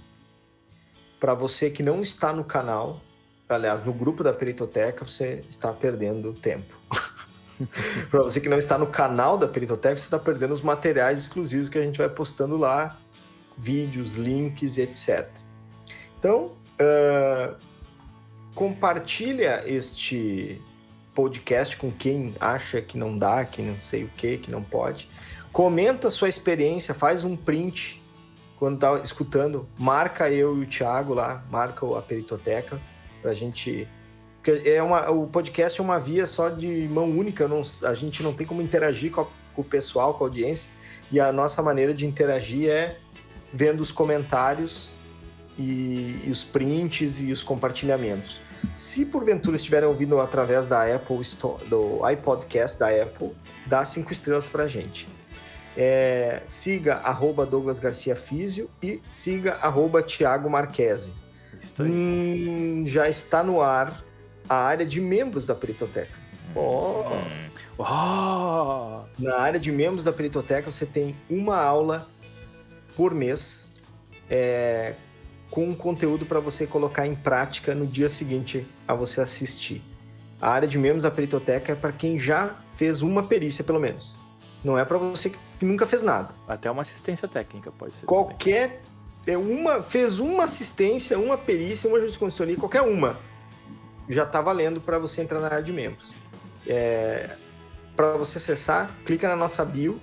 para 1.22 1.36
você 1.36 1.70
que 1.70 1.84
não 1.84 2.02
está 2.02 2.34
no 2.34 2.44
canal, 2.44 3.00
aliás, 3.48 3.84
no 3.84 3.94
grupo 3.94 4.24
da 4.24 4.34
Peritoteca, 4.34 5.06
você 5.06 5.42
está 5.48 5.72
perdendo 5.72 6.34
tempo. 6.34 6.76
para 8.10 8.24
você 8.24 8.42
que 8.42 8.50
não 8.50 8.58
está 8.58 8.76
no 8.76 8.88
canal 8.88 9.38
da 9.38 9.48
Peritoteca, 9.48 9.96
você 9.96 10.06
está 10.06 10.18
perdendo 10.18 10.52
os 10.52 10.64
materiais 10.64 11.20
exclusivos 11.20 11.70
que 11.70 11.78
a 11.78 11.82
gente 11.84 12.00
vai 12.00 12.10
postando 12.10 12.58
lá, 12.58 12.98
vídeos, 13.56 14.16
links 14.16 14.80
etc. 14.80 15.30
Então, 16.18 16.54
uh, 16.82 17.56
compartilha 18.56 19.62
este 19.68 20.60
podcast 21.14 21.78
com 21.78 21.92
quem 21.92 22.34
acha 22.40 22.82
que 22.82 22.98
não 22.98 23.16
dá, 23.16 23.46
que 23.46 23.62
não 23.62 23.80
sei 23.80 24.06
o 24.06 24.08
que, 24.08 24.40
que 24.40 24.50
não 24.50 24.64
pode. 24.64 25.08
Comenta 25.54 26.08
a 26.08 26.12
sua 26.12 26.30
experiência, 26.30 26.96
faz 26.96 27.24
um 27.24 27.36
print 27.38 28.01
quando 28.62 28.78
tá 28.78 29.00
escutando, 29.00 29.68
marca 29.76 30.30
eu 30.30 30.56
e 30.56 30.62
o 30.62 30.68
Thiago 30.68 31.16
lá, 31.16 31.44
marca 31.50 31.84
a 31.98 32.00
Peritoteca, 32.00 32.80
pra 33.20 33.32
gente. 33.32 33.88
Porque 34.36 34.70
é 34.70 34.84
uma, 34.84 35.10
o 35.10 35.26
podcast 35.26 35.82
é 35.82 35.84
uma 35.84 36.00
via 36.00 36.28
só 36.28 36.48
de 36.48 36.88
mão 36.88 37.10
única, 37.10 37.48
não, 37.48 37.64
a 37.84 37.96
gente 37.96 38.22
não 38.22 38.34
tem 38.34 38.46
como 38.46 38.62
interagir 38.62 39.10
com, 39.10 39.22
a, 39.22 39.26
com 39.56 39.64
o 39.64 39.66
pessoal, 39.66 40.14
com 40.14 40.26
a 40.26 40.28
audiência, 40.28 40.70
e 41.12 41.20
a 41.20 41.32
nossa 41.32 41.64
maneira 41.64 41.92
de 41.92 42.06
interagir 42.06 42.70
é 42.70 43.00
vendo 43.52 43.80
os 43.80 43.92
comentários 43.92 44.92
e, 45.58 46.22
e 46.24 46.30
os 46.30 46.44
prints 46.44 47.20
e 47.20 47.32
os 47.32 47.42
compartilhamentos. 47.42 48.42
Se 48.76 49.08
porventura 49.08 49.56
estiverem 49.56 49.90
ouvindo 49.90 50.22
através 50.22 50.68
da 50.68 50.84
Apple 50.84 51.20
Store, 51.22 51.66
do 51.66 52.08
iPodcast 52.08 52.78
da 52.78 52.90
Apple, 52.90 53.32
dá 53.66 53.84
cinco 53.84 54.12
estrelas 54.12 54.48
pra 54.48 54.68
gente. 54.68 55.08
É, 55.76 56.42
siga 56.46 56.96
arroba 56.96 57.46
Douglas 57.46 57.80
Garcia 57.80 58.16
Físio 58.16 58.70
e 58.82 59.02
siga 59.10 59.54
arroba 59.62 60.04
Thiago 60.04 60.50
Marquese. 60.50 61.14
Hum, 61.80 62.84
já 62.88 63.08
está 63.08 63.44
no 63.44 63.62
ar 63.62 64.04
a 64.50 64.56
área 64.56 64.86
de 64.86 65.00
membros 65.00 65.46
da 65.46 65.56
Peritoteca. 65.56 66.20
Oh. 66.56 67.04
Oh. 67.78 69.06
Na 69.18 69.38
área 69.38 69.60
de 69.60 69.72
membros 69.72 70.04
da 70.04 70.12
Peritoteca 70.12 70.70
você 70.70 70.86
tem 70.86 71.16
uma 71.30 71.58
aula 71.58 72.08
por 72.96 73.14
mês 73.14 73.66
é, 74.30 74.96
com 75.50 75.74
conteúdo 75.74 76.26
para 76.26 76.40
você 76.40 76.68
colocar 76.68 77.08
em 77.08 77.16
prática 77.16 77.74
no 77.74 77.86
dia 77.86 78.10
seguinte 78.10 78.66
a 78.88 78.94
você 78.94 79.22
assistir. 79.22 79.82
A 80.42 80.50
área 80.50 80.68
de 80.68 80.78
membros 80.78 81.04
da 81.04 81.12
Peritoteca 81.12 81.72
é 81.72 81.76
para 81.76 81.92
quem 81.92 82.18
já 82.18 82.56
fez 82.76 83.02
uma 83.02 83.24
perícia, 83.24 83.64
pelo 83.64 83.80
menos. 83.80 84.16
Não 84.64 84.78
é 84.78 84.84
para 84.84 84.98
você 84.98 85.30
que 85.30 85.38
nunca 85.66 85.86
fez 85.86 86.02
nada. 86.02 86.34
Até 86.48 86.70
uma 86.70 86.82
assistência 86.82 87.28
técnica 87.28 87.72
pode 87.72 87.94
ser. 87.96 88.06
Qualquer 88.06 88.82
é 89.26 89.38
uma 89.38 89.84
fez 89.84 90.20
uma 90.20 90.44
assistência, 90.44 91.18
uma 91.20 91.38
perícia, 91.38 91.90
uma 91.90 92.00
jurisconsultoria, 92.00 92.58
qualquer 92.58 92.82
uma 92.82 93.20
já 94.10 94.24
está 94.24 94.42
valendo 94.42 94.82
para 94.82 95.00
você 95.00 95.22
entrar 95.22 95.40
na 95.40 95.48
área 95.48 95.64
de 95.64 95.72
membros. 95.72 96.14
É, 96.68 97.30
para 97.96 98.14
você 98.14 98.38
acessar, 98.38 98.90
clica 99.06 99.28
na 99.28 99.36
nossa 99.36 99.64
bio, 99.64 100.00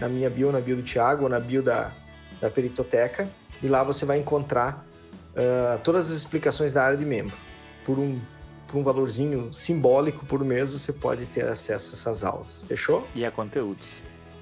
na 0.00 0.08
minha 0.08 0.28
bio, 0.30 0.50
na 0.50 0.60
bio 0.60 0.76
do 0.76 0.82
Thiago, 0.82 1.24
ou 1.24 1.28
na 1.28 1.38
bio 1.38 1.62
da, 1.62 1.92
da 2.40 2.50
Peritoteca 2.50 3.28
e 3.62 3.68
lá 3.68 3.82
você 3.82 4.04
vai 4.04 4.18
encontrar 4.18 4.84
uh, 5.30 5.78
todas 5.82 6.10
as 6.10 6.16
explicações 6.16 6.72
da 6.72 6.84
área 6.84 6.98
de 6.98 7.04
membro. 7.04 7.36
Por 7.84 7.98
um, 7.98 8.20
por 8.66 8.78
um 8.78 8.82
valorzinho 8.82 9.52
simbólico 9.52 10.24
por 10.26 10.44
mês, 10.44 10.72
você 10.72 10.92
pode 10.92 11.26
ter 11.26 11.46
acesso 11.46 11.90
a 11.90 11.92
essas 11.94 12.24
aulas. 12.24 12.62
Fechou? 12.66 13.06
E 13.14 13.24
a 13.24 13.30
conteúdos. 13.30 13.86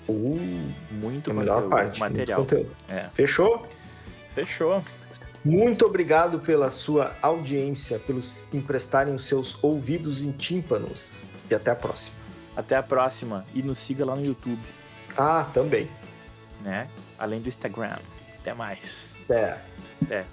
Uh, 0.09 0.73
muito 0.91 1.31
a 1.31 1.35
melhor 1.35 1.69
parte, 1.69 1.99
material. 2.01 2.47
É. 2.89 3.09
Fechou? 3.15 3.67
Fechou. 4.35 4.83
Muito 5.45 5.85
obrigado 5.85 6.39
pela 6.39 6.71
sua 6.71 7.17
audiência, 7.21 7.99
pelos 7.99 8.47
emprestarem 8.55 9.15
os 9.15 9.27
seus 9.27 9.63
ouvidos 9.63 10.21
em 10.21 10.31
tímpanos. 10.31 11.25
E 11.51 11.55
até 11.55 11.71
a 11.73 11.77
próxima. 11.77 12.17
Até 12.57 12.77
a 12.77 12.83
próxima. 12.83 13.45
E 13.55 13.63
nos 13.63 13.79
siga 13.79 14.05
lá 14.05 14.15
no 14.15 14.25
YouTube. 14.25 14.63
Ah, 15.17 15.49
também. 15.53 15.91
Né? 16.63 16.89
Além 17.19 17.41
do 17.41 17.49
Instagram. 17.49 17.99
Até 18.39 18.55
mais. 18.55 19.17
É. 19.29 19.57
É. 20.11 20.25